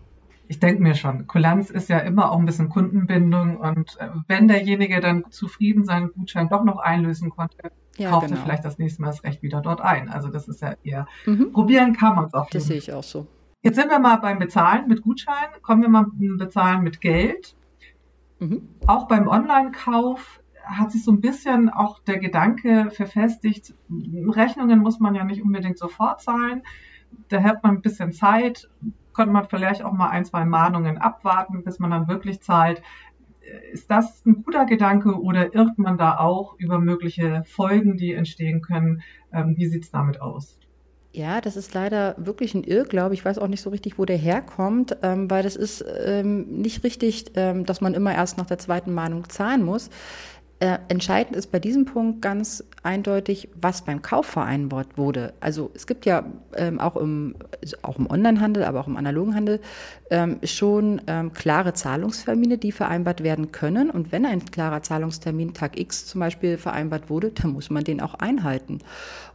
ich 0.48 0.60
denke 0.60 0.82
mir 0.82 0.94
schon, 0.94 1.26
Kulanz 1.26 1.70
ist 1.70 1.88
ja 1.88 1.98
immer 1.98 2.30
auch 2.30 2.38
ein 2.38 2.46
bisschen 2.46 2.68
Kundenbindung 2.68 3.56
und 3.56 3.96
äh, 3.98 4.08
wenn 4.28 4.48
derjenige 4.48 5.00
dann 5.00 5.30
zufrieden 5.30 5.84
seinen 5.84 6.12
Gutschein 6.12 6.48
doch 6.48 6.64
noch 6.64 6.78
einlösen 6.78 7.30
konnte, 7.30 7.72
ja, 7.96 8.10
kauft 8.10 8.28
genau. 8.28 8.38
er 8.38 8.44
vielleicht 8.44 8.64
das 8.64 8.78
nächste 8.78 9.02
Mal 9.02 9.08
das 9.08 9.24
Recht 9.24 9.42
wieder 9.42 9.60
dort 9.60 9.80
ein. 9.80 10.08
Also 10.08 10.28
das 10.28 10.48
ist 10.48 10.60
ja 10.62 10.74
eher, 10.84 11.06
mhm. 11.24 11.52
probieren 11.52 11.94
kann 11.94 12.14
man 12.14 12.26
es 12.26 12.34
auch. 12.34 12.48
Das 12.50 12.66
sehe 12.66 12.78
ich 12.78 12.92
auch 12.92 13.02
so. 13.02 13.26
Jetzt 13.62 13.76
sind 13.76 13.90
wir 13.90 13.98
mal 13.98 14.16
beim 14.16 14.38
Bezahlen 14.38 14.86
mit 14.86 15.02
Gutschein, 15.02 15.48
kommen 15.62 15.82
wir 15.82 15.88
mal 15.88 16.06
beim 16.12 16.36
Bezahlen 16.36 16.82
mit 16.82 17.00
Geld. 17.00 17.56
Mhm. 18.38 18.68
Auch 18.86 19.08
beim 19.08 19.28
Online-Kauf 19.28 20.40
hat 20.62 20.92
sich 20.92 21.04
so 21.04 21.12
ein 21.12 21.20
bisschen 21.20 21.70
auch 21.70 22.00
der 22.00 22.18
Gedanke 22.18 22.90
verfestigt, 22.90 23.74
Rechnungen 23.90 24.80
muss 24.80 25.00
man 25.00 25.14
ja 25.14 25.24
nicht 25.24 25.42
unbedingt 25.42 25.78
sofort 25.78 26.20
zahlen. 26.20 26.62
Da 27.28 27.42
hat 27.42 27.62
man 27.62 27.76
ein 27.76 27.82
bisschen 27.82 28.12
Zeit, 28.12 28.68
könnte 29.16 29.32
man 29.32 29.48
vielleicht 29.48 29.82
auch 29.82 29.92
mal 29.92 30.10
ein, 30.10 30.24
zwei 30.24 30.44
Mahnungen 30.44 30.98
abwarten, 30.98 31.64
bis 31.64 31.78
man 31.78 31.90
dann 31.90 32.06
wirklich 32.06 32.40
zahlt. 32.42 32.82
Ist 33.72 33.90
das 33.90 34.24
ein 34.26 34.42
guter 34.42 34.66
Gedanke 34.66 35.20
oder 35.20 35.54
irrt 35.54 35.78
man 35.78 35.96
da 35.96 36.18
auch 36.18 36.54
über 36.58 36.78
mögliche 36.78 37.42
Folgen, 37.46 37.96
die 37.96 38.12
entstehen 38.12 38.60
können? 38.60 39.02
Ähm, 39.32 39.54
wie 39.56 39.66
sieht 39.66 39.84
es 39.84 39.90
damit 39.90 40.20
aus? 40.20 40.58
Ja, 41.12 41.40
das 41.40 41.56
ist 41.56 41.72
leider 41.72 42.14
wirklich 42.18 42.54
ein 42.54 42.62
Irrglaube. 42.62 43.14
Ich 43.14 43.24
weiß 43.24 43.38
auch 43.38 43.48
nicht 43.48 43.62
so 43.62 43.70
richtig, 43.70 43.98
wo 43.98 44.04
der 44.04 44.18
herkommt, 44.18 44.98
ähm, 45.02 45.30
weil 45.30 45.42
das 45.42 45.56
ist 45.56 45.82
ähm, 46.04 46.60
nicht 46.60 46.84
richtig, 46.84 47.32
ähm, 47.36 47.64
dass 47.64 47.80
man 47.80 47.94
immer 47.94 48.14
erst 48.14 48.36
nach 48.36 48.44
der 48.44 48.58
zweiten 48.58 48.92
Mahnung 48.92 49.26
zahlen 49.30 49.64
muss. 49.64 49.88
Äh, 50.58 50.78
entscheidend 50.88 51.36
ist 51.36 51.52
bei 51.52 51.58
diesem 51.58 51.84
Punkt 51.84 52.22
ganz 52.22 52.64
eindeutig, 52.82 53.50
was 53.60 53.82
beim 53.82 54.00
Kauf 54.00 54.24
vereinbart 54.24 54.96
wurde. 54.96 55.34
Also 55.38 55.70
es 55.74 55.86
gibt 55.86 56.06
ja 56.06 56.24
ähm, 56.56 56.80
auch 56.80 56.96
im, 56.96 57.34
auch 57.82 57.98
im 57.98 58.10
Onlinehandel, 58.10 58.64
aber 58.64 58.80
auch 58.80 58.86
im 58.86 58.96
analogen 58.96 59.34
Handel 59.34 59.60
ähm, 60.10 60.38
schon 60.44 61.02
ähm, 61.08 61.34
klare 61.34 61.74
Zahlungstermine, 61.74 62.56
die 62.56 62.72
vereinbart 62.72 63.22
werden 63.22 63.52
können. 63.52 63.90
Und 63.90 64.12
wenn 64.12 64.24
ein 64.24 64.46
klarer 64.46 64.82
Zahlungstermin 64.82 65.52
Tag 65.52 65.78
X 65.78 66.06
zum 66.06 66.20
Beispiel 66.20 66.56
vereinbart 66.56 67.10
wurde, 67.10 67.32
dann 67.32 67.52
muss 67.52 67.68
man 67.68 67.84
den 67.84 68.00
auch 68.00 68.14
einhalten. 68.14 68.78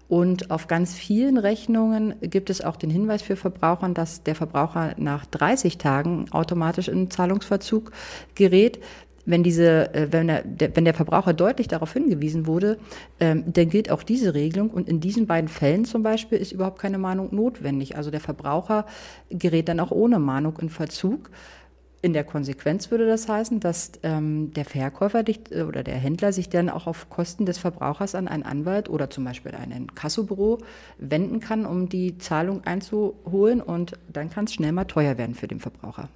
Und 0.08 0.52
auf 0.52 0.68
ganz 0.68 0.94
vielen 0.94 1.38
Rechnungen 1.38 2.16
gibt 2.20 2.50
es 2.50 2.62
auch 2.62 2.76
den 2.76 2.90
Hinweis 2.90 3.22
für 3.22 3.36
Verbraucher, 3.38 3.88
dass 3.90 4.24
der 4.24 4.36
Verbraucher 4.36 4.96
nach 4.98 5.26
30 5.28 5.78
Tagen 5.78 6.26
automatisch 6.32 6.90
in 6.90 7.10
Zahlungsverzug 7.10 7.92
gerät 8.36 8.80
wenn 9.26 9.44
diese, 9.44 9.94
äh, 9.94 10.08
wenn 10.12 10.28
der, 10.28 10.76
wenn 10.76 10.86
der 10.86 10.94
Verbraucher 10.94 11.34
deutlich 11.34 11.68
darauf 11.68 11.94
hingewiesen 11.94 12.48
wurde, 12.48 12.78
ähm, 13.20 13.44
dann 13.48 13.70
gilt 13.70 13.92
auch 13.92 14.04
diese 14.04 14.34
Regelung. 14.34 14.70
Und 14.70 14.88
in 14.88 15.00
diesen 15.00 15.28
beiden 15.28 15.48
Fällen 15.48 15.86
zum 15.86 16.04
Beispiel 16.04 16.38
ist 16.38 16.52
überhaupt 16.52 16.80
keine 16.80 16.98
Mahnung 16.98 17.34
notwendig. 17.36 17.96
Also 17.96 18.12
der 18.12 18.20
Verbraucher 18.20 18.86
gerät 19.30 19.70
dann 19.70 19.80
auch 19.80 19.92
ohne 19.92 20.20
Mahnung 20.20 20.58
in 20.60 20.70
Verzug. 20.70 21.30
In 22.04 22.14
der 22.14 22.24
Konsequenz 22.24 22.90
würde 22.90 23.06
das 23.06 23.30
heißen, 23.30 23.60
dass 23.60 23.92
ähm, 24.02 24.52
der 24.54 24.66
Verkäufer 24.66 25.22
dich, 25.22 25.40
äh, 25.52 25.62
oder 25.62 25.84
der 25.84 25.96
Händler 25.96 26.34
sich 26.34 26.50
dann 26.50 26.70
auch 26.70 26.88
auf 26.88 27.12
Kosten 27.12 27.46
des 27.46 27.60
Verbrauchers 27.60 28.16
an 28.16 28.28
einen 28.28 28.44
Anwalt 28.44 28.90
oder 28.90 29.12
zum 29.12 29.24
Beispiel 29.24 29.52
ein 29.54 29.94
Kassobüro 29.94 30.58
wenden 30.98 31.40
kann, 31.40 31.66
um 31.68 31.90
die 31.90 32.18
Zahlung 32.18 32.64
einzuholen. 32.66 33.62
Und 33.62 33.94
dann 34.12 34.32
kann 34.32 34.46
es 34.46 34.54
schnell 34.54 34.72
mal 34.72 34.86
teuer 34.86 35.20
werden 35.20 35.36
für 35.36 35.48
den 35.48 35.60
Verbraucher. 35.60 36.10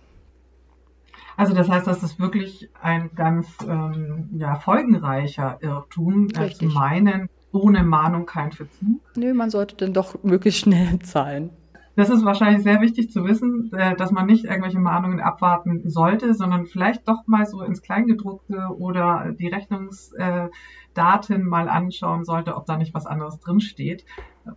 Also 1.38 1.54
das 1.54 1.70
heißt, 1.70 1.88
das 1.88 2.04
ist 2.04 2.20
wirklich 2.20 2.70
ein 2.82 3.10
ganz 3.16 3.48
ähm, 3.68 4.30
ja, 4.38 4.56
folgenreicher 4.56 5.58
Irrtum, 5.62 6.28
äh, 6.38 6.50
zu 6.52 6.66
meinen, 6.66 7.30
ohne 7.52 7.84
Mahnung 7.84 8.26
kein 8.26 8.52
Verzug. 8.52 9.02
Nö, 9.16 9.34
man 9.34 9.50
sollte 9.50 9.76
dann 9.76 9.94
doch 9.94 10.24
möglichst 10.24 10.62
schnell 10.62 11.00
zahlen. 11.00 11.50
Das 11.96 12.10
ist 12.10 12.26
wahrscheinlich 12.26 12.64
sehr 12.64 12.82
wichtig 12.82 13.10
zu 13.10 13.24
wissen, 13.24 13.72
äh, 13.74 13.96
dass 13.96 14.12
man 14.12 14.26
nicht 14.26 14.44
irgendwelche 14.46 14.80
Mahnungen 14.80 15.22
abwarten 15.22 15.90
sollte, 15.90 16.34
sondern 16.34 16.66
vielleicht 16.66 17.08
doch 17.08 17.26
mal 17.26 17.46
so 17.46 17.62
ins 17.62 17.82
Kleingedruckte 17.82 18.68
oder 18.78 19.32
die 19.32 19.48
Rechnungsdaten 19.48 21.46
mal 21.46 21.70
anschauen 21.70 22.26
sollte, 22.26 22.56
ob 22.56 22.66
da 22.66 22.78
nicht 22.78 22.94
was 22.94 23.06
anderes 23.06 23.40
drinsteht. 23.40 24.06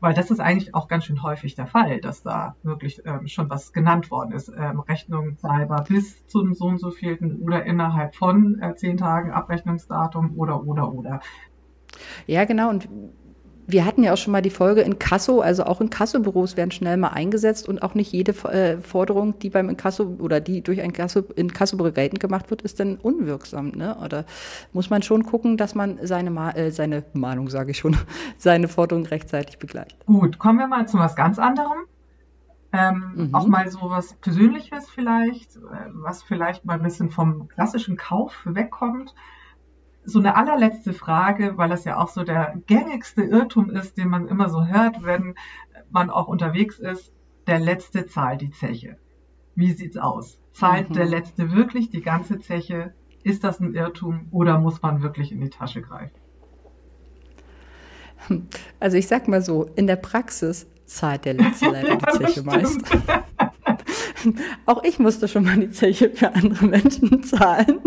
Weil 0.01 0.15
das 0.15 0.31
ist 0.31 0.41
eigentlich 0.41 0.75
auch 0.75 0.89
ganz 0.89 1.05
schön 1.05 1.23
häufig 1.23 1.55
der 1.55 1.67
Fall, 1.67 2.01
dass 2.01 2.23
da 2.23 2.57
wirklich 2.63 3.03
ähm, 3.07 3.27
schon 3.27 3.49
was 3.49 3.73
genannt 3.73 4.11
worden 4.11 4.33
ist. 4.33 4.49
Ähm, 4.49 4.81
Rechnung 4.81 5.39
zahlbar 5.39 5.85
bis 5.85 6.27
zum 6.27 6.55
so 6.55 6.67
und 6.67 6.79
so 6.79 6.91
vielten 6.91 7.41
oder 7.41 7.65
innerhalb 7.65 8.17
von 8.17 8.61
äh, 8.61 8.75
zehn 8.75 8.97
Tagen 8.97 9.31
Abrechnungsdatum 9.31 10.37
oder 10.37 10.65
oder 10.67 10.93
oder. 10.93 11.21
Ja, 12.27 12.45
genau. 12.45 12.69
Und 12.69 12.89
wir 13.71 13.85
hatten 13.85 14.03
ja 14.03 14.15
auch 14.15 14.17
schon 14.17 14.33
mal 14.33 14.41
die 14.41 14.49
Folge 14.49 14.81
in 14.81 14.99
Kasso, 14.99 15.43
also 15.43 15.65
auch 15.65 15.83
in 15.83 15.91
Kassobüros 15.91 16.57
werden 16.57 16.71
schnell 16.71 16.97
mal 16.97 17.09
eingesetzt 17.09 17.69
und 17.69 17.83
auch 17.83 17.95
nicht 17.95 18.11
jede 18.13 18.33
äh, 18.51 18.81
Forderung, 18.81 19.39
die 19.41 19.51
beim 19.51 19.69
Inkasso 19.69 20.17
oder 20.21 20.41
die 20.41 20.63
durch 20.63 20.81
ein 20.81 20.95
Kasso, 20.95 21.21
Inkassobüro 21.37 21.93
geltend 21.93 22.19
gemacht 22.19 22.49
wird, 22.49 22.63
ist 22.63 22.81
dann 22.81 22.97
unwirksam. 22.97 23.73
Ne? 23.73 23.95
Oder 24.03 24.25
muss 24.73 24.89
man 24.89 25.03
schon 25.03 25.23
gucken, 25.23 25.59
dass 25.59 25.75
man 25.75 25.99
seine, 26.03 26.31
Ma 26.31 26.51
äh, 26.53 26.71
seine 26.71 27.05
Mahnung, 27.13 27.51
sage 27.51 27.73
ich 27.73 27.79
schon, 27.79 27.95
seine 28.39 28.69
Forderung 28.69 29.05
rechtzeitig 29.05 29.59
begleicht. 29.59 30.07
Gut, 30.07 30.39
kommen 30.39 30.59
wir 30.59 30.67
mal 30.67 30.89
zu 30.89 30.99
was 30.99 31.15
ganz 31.15 31.39
anderem. 31.39 31.79
Ähm, 32.73 33.13
mhm. 33.17 33.35
Auch 33.35 33.47
mal 33.47 33.71
so 33.71 33.91
was 33.91 34.15
Persönliches 34.15 34.89
vielleicht, 34.89 35.57
äh, 35.57 35.91
was 35.93 36.23
vielleicht 36.23 36.65
mal 36.65 36.75
ein 36.75 36.83
bisschen 36.83 37.11
vom 37.11 37.49
klassischen 37.49 37.99
Kauf 37.99 38.33
wegkommt 38.47 39.15
so 40.05 40.19
eine 40.19 40.37
allerletzte 40.37 40.93
Frage, 40.95 41.57
weil 41.57 41.69
das 41.69 41.85
ja 41.85 41.99
auch 41.99 42.09
so 42.09 42.25
der 42.25 42.55
gängigste 42.67 43.23
Irrtum 43.23 43.71
ist, 43.71 43.99
den 43.99 44.09
man 44.09 44.27
immer 44.27 44.49
so 44.49 44.67
hört, 44.67 45.03
wenn 45.05 45.35
man 45.91 46.11
auch 46.11 46.29
unterwegs 46.29 46.79
ist. 46.79 47.13
Der 47.47 47.59
letzte 47.59 48.07
zahlt 48.07 48.41
die 48.41 48.51
Zeche. 48.51 48.97
Wie 49.55 49.73
sieht's 49.73 49.97
aus? 49.97 50.39
Zahlt 50.53 50.91
Mhm. 50.91 50.95
der 50.95 51.07
Letzte 51.07 51.53
wirklich 51.53 51.91
die 51.91 52.03
ganze 52.03 52.39
Zeche? 52.39 52.95
Ist 53.23 53.45
das 53.45 53.61
ein 53.61 53.75
Irrtum 53.75 54.29
oder 54.31 54.59
muss 54.59 54.81
man 54.83 55.03
wirklich 55.03 55.33
in 55.33 55.41
die 55.41 55.51
Tasche 55.51 55.83
greifen? 55.83 56.15
Also 58.81 58.97
ich 58.97 59.07
sag 59.07 59.29
mal 59.29 59.43
so, 59.43 59.65
in 59.77 59.87
der 59.87 59.97
Praxis 59.97 60.67
zahlt 60.87 61.25
der 61.25 61.35
letzte 61.35 61.67
leider 61.71 61.97
die 61.97 62.19
Zeche 62.19 62.43
meist. 62.43 62.81
Auch 64.67 64.83
ich 64.85 64.99
musste 64.99 65.29
schon 65.29 65.45
mal 65.45 65.57
die 65.57 65.71
Zeche 65.71 66.11
für 66.11 66.35
andere 66.35 66.67
Menschen 66.67 67.23
zahlen. 67.23 67.81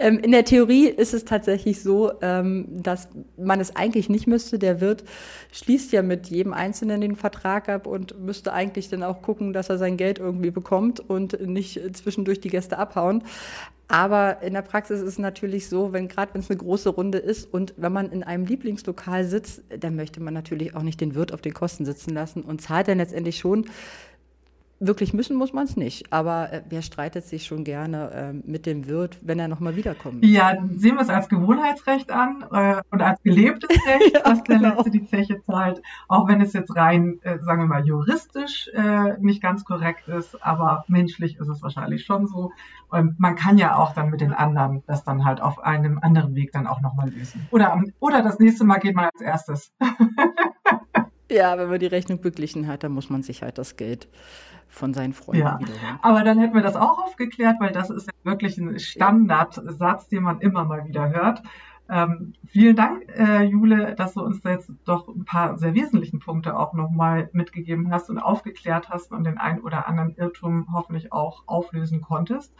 Ähm, 0.00 0.18
in 0.18 0.32
der 0.32 0.46
Theorie 0.46 0.86
ist 0.86 1.12
es 1.12 1.26
tatsächlich 1.26 1.82
so, 1.82 2.10
ähm, 2.22 2.66
dass 2.70 3.08
man 3.36 3.60
es 3.60 3.76
eigentlich 3.76 4.08
nicht 4.08 4.26
müsste. 4.26 4.58
Der 4.58 4.80
Wirt 4.80 5.04
schließt 5.52 5.92
ja 5.92 6.02
mit 6.02 6.28
jedem 6.28 6.54
Einzelnen 6.54 7.02
den 7.02 7.16
Vertrag 7.16 7.68
ab 7.68 7.86
und 7.86 8.18
müsste 8.18 8.54
eigentlich 8.54 8.88
dann 8.88 9.02
auch 9.02 9.20
gucken, 9.20 9.52
dass 9.52 9.68
er 9.68 9.76
sein 9.76 9.98
Geld 9.98 10.18
irgendwie 10.18 10.50
bekommt 10.50 11.00
und 11.00 11.46
nicht 11.46 11.78
zwischendurch 11.94 12.40
die 12.40 12.48
Gäste 12.48 12.78
abhauen. 12.78 13.24
Aber 13.88 14.40
in 14.40 14.54
der 14.54 14.62
Praxis 14.62 15.00
ist 15.00 15.08
es 15.08 15.18
natürlich 15.18 15.68
so, 15.68 15.92
wenn 15.92 16.08
gerade 16.08 16.32
wenn 16.32 16.40
es 16.40 16.48
eine 16.48 16.58
große 16.58 16.90
Runde 16.90 17.18
ist 17.18 17.52
und 17.52 17.74
wenn 17.76 17.92
man 17.92 18.10
in 18.10 18.22
einem 18.22 18.46
Lieblingslokal 18.46 19.24
sitzt, 19.24 19.64
dann 19.80 19.96
möchte 19.96 20.22
man 20.22 20.32
natürlich 20.32 20.74
auch 20.76 20.82
nicht 20.82 21.00
den 21.00 21.14
Wirt 21.14 21.34
auf 21.34 21.42
den 21.42 21.52
Kosten 21.52 21.84
sitzen 21.84 22.14
lassen 22.14 22.42
und 22.42 22.62
zahlt 22.62 22.88
dann 22.88 22.98
letztendlich 22.98 23.36
schon 23.38 23.66
Wirklich 24.82 25.12
müssen 25.12 25.36
muss 25.36 25.52
man 25.52 25.64
es 25.64 25.76
nicht, 25.76 26.10
aber 26.10 26.52
äh, 26.52 26.62
wer 26.70 26.80
streitet 26.80 27.26
sich 27.26 27.44
schon 27.44 27.64
gerne 27.64 28.10
ähm, 28.14 28.42
mit 28.46 28.64
dem 28.64 28.88
Wirt, 28.88 29.18
wenn 29.20 29.38
er 29.38 29.46
nochmal 29.46 29.76
wiederkommt? 29.76 30.24
Ja, 30.24 30.56
sehen 30.74 30.94
wir 30.94 31.02
es 31.02 31.10
als 31.10 31.28
Gewohnheitsrecht 31.28 32.10
an 32.10 32.42
äh, 32.50 32.80
und 32.90 33.02
als 33.02 33.22
gelebtes 33.22 33.68
Recht, 33.86 34.14
Ja, 34.14 34.22
dass 34.22 34.42
der 34.44 34.56
genau. 34.56 34.76
Letzte 34.76 34.90
die 34.90 35.04
Zeche 35.04 35.42
zahlt, 35.42 35.82
auch 36.08 36.28
wenn 36.28 36.40
es 36.40 36.54
jetzt 36.54 36.74
rein, 36.74 37.18
äh, 37.24 37.38
sagen 37.40 37.60
wir 37.60 37.66
mal, 37.66 37.84
juristisch 37.86 38.70
äh, 38.72 39.18
nicht 39.20 39.42
ganz 39.42 39.66
korrekt 39.66 40.08
ist, 40.08 40.42
aber 40.42 40.84
menschlich 40.88 41.36
ist 41.38 41.48
es 41.48 41.62
wahrscheinlich 41.62 42.06
schon 42.06 42.26
so. 42.26 42.50
Und 42.88 43.20
man 43.20 43.36
kann 43.36 43.58
ja 43.58 43.76
auch 43.76 43.92
dann 43.92 44.08
mit 44.08 44.22
den 44.22 44.32
anderen 44.32 44.82
das 44.86 45.04
dann 45.04 45.26
halt 45.26 45.42
auf 45.42 45.58
einem 45.62 45.98
anderen 45.98 46.34
Weg 46.34 46.52
dann 46.52 46.66
auch 46.66 46.80
nochmal 46.80 47.10
lösen. 47.10 47.46
Oder, 47.50 47.80
oder 48.00 48.22
das 48.22 48.38
nächste 48.38 48.64
Mal 48.64 48.78
geht 48.78 48.96
man 48.96 49.04
als 49.12 49.20
erstes. 49.20 49.72
Ja, 51.30 51.56
wenn 51.56 51.68
man 51.68 51.78
die 51.78 51.86
Rechnung 51.86 52.20
beglichen 52.20 52.66
hat, 52.66 52.82
dann 52.82 52.92
muss 52.92 53.08
man 53.08 53.22
sich 53.22 53.42
halt 53.42 53.56
das 53.56 53.76
Geld 53.76 54.08
von 54.68 54.94
seinen 54.94 55.12
Freunden 55.12 55.42
Ja. 55.42 55.58
wiederholen. 55.58 55.98
Aber 56.02 56.24
dann 56.24 56.38
hätten 56.38 56.54
wir 56.54 56.62
das 56.62 56.76
auch 56.76 56.98
aufgeklärt, 57.04 57.56
weil 57.60 57.72
das 57.72 57.90
ist 57.90 58.06
ja 58.06 58.12
wirklich 58.22 58.58
ein 58.58 58.78
Standardsatz, 58.78 60.08
den 60.08 60.22
man 60.22 60.40
immer 60.40 60.64
mal 60.64 60.84
wieder 60.86 61.10
hört. 61.10 61.42
Ähm, 61.88 62.34
vielen 62.46 62.76
Dank, 62.76 63.02
äh, 63.18 63.42
Jule, 63.42 63.96
dass 63.96 64.14
du 64.14 64.22
uns 64.22 64.40
da 64.42 64.50
jetzt 64.50 64.70
doch 64.84 65.08
ein 65.08 65.24
paar 65.24 65.58
sehr 65.58 65.74
wesentlichen 65.74 66.20
Punkte 66.20 66.56
auch 66.56 66.72
nochmal 66.72 67.28
mitgegeben 67.32 67.90
hast 67.90 68.10
und 68.10 68.18
aufgeklärt 68.18 68.90
hast 68.90 69.10
und 69.10 69.24
den 69.24 69.38
ein 69.38 69.60
oder 69.60 69.88
anderen 69.88 70.14
Irrtum 70.16 70.68
hoffentlich 70.72 71.12
auch 71.12 71.42
auflösen 71.46 72.00
konntest. 72.00 72.54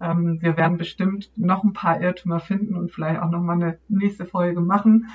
Ähm, 0.00 0.42
wir 0.42 0.56
werden 0.56 0.78
bestimmt 0.78 1.30
noch 1.36 1.62
ein 1.62 1.72
paar 1.72 2.00
Irrtümer 2.00 2.40
finden 2.40 2.74
und 2.74 2.90
vielleicht 2.90 3.20
auch 3.20 3.30
nochmal 3.30 3.62
eine 3.62 3.78
nächste 3.88 4.26
Folge 4.26 4.60
machen. 4.60 5.08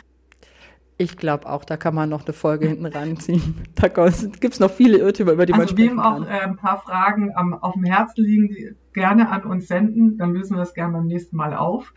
Ich 1.00 1.16
glaube 1.16 1.48
auch, 1.48 1.64
da 1.64 1.78
kann 1.78 1.94
man 1.94 2.10
noch 2.10 2.26
eine 2.26 2.34
Folge 2.34 2.68
hinten 2.68 2.88
ranziehen. 2.88 3.56
Da 3.76 3.88
gibt 3.88 4.54
es 4.54 4.60
noch 4.60 4.72
viele 4.72 4.98
Irrtümer, 4.98 5.34
über 5.34 5.46
die 5.46 5.54
man 5.54 5.62
Also 5.62 5.76
sprechen 5.76 5.92
wem 5.92 6.00
auch 6.00 6.22
kann. 6.22 6.28
äh, 6.28 6.40
ein 6.42 6.58
paar 6.58 6.80
Fragen 6.82 7.36
am, 7.36 7.54
auf 7.54 7.74
dem 7.76 7.84
Herzen 7.84 8.24
liegen, 8.24 8.48
die 8.50 8.72
gerne 8.94 9.30
an 9.30 9.44
uns 9.44 9.68
senden, 9.68 10.18
dann 10.18 10.34
lösen 10.34 10.56
wir 10.56 10.60
das 10.60 10.74
gerne 10.74 10.94
beim 10.94 11.06
nächsten 11.06 11.36
Mal 11.36 11.54
auf. 11.54 11.94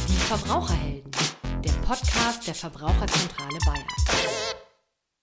Die 0.08 0.16
Verbraucherhelden, 0.16 1.10
der 1.62 1.72
Podcast 1.86 2.48
der 2.48 2.54
Verbraucherzentrale 2.54 3.58
Bayern. 3.66 3.84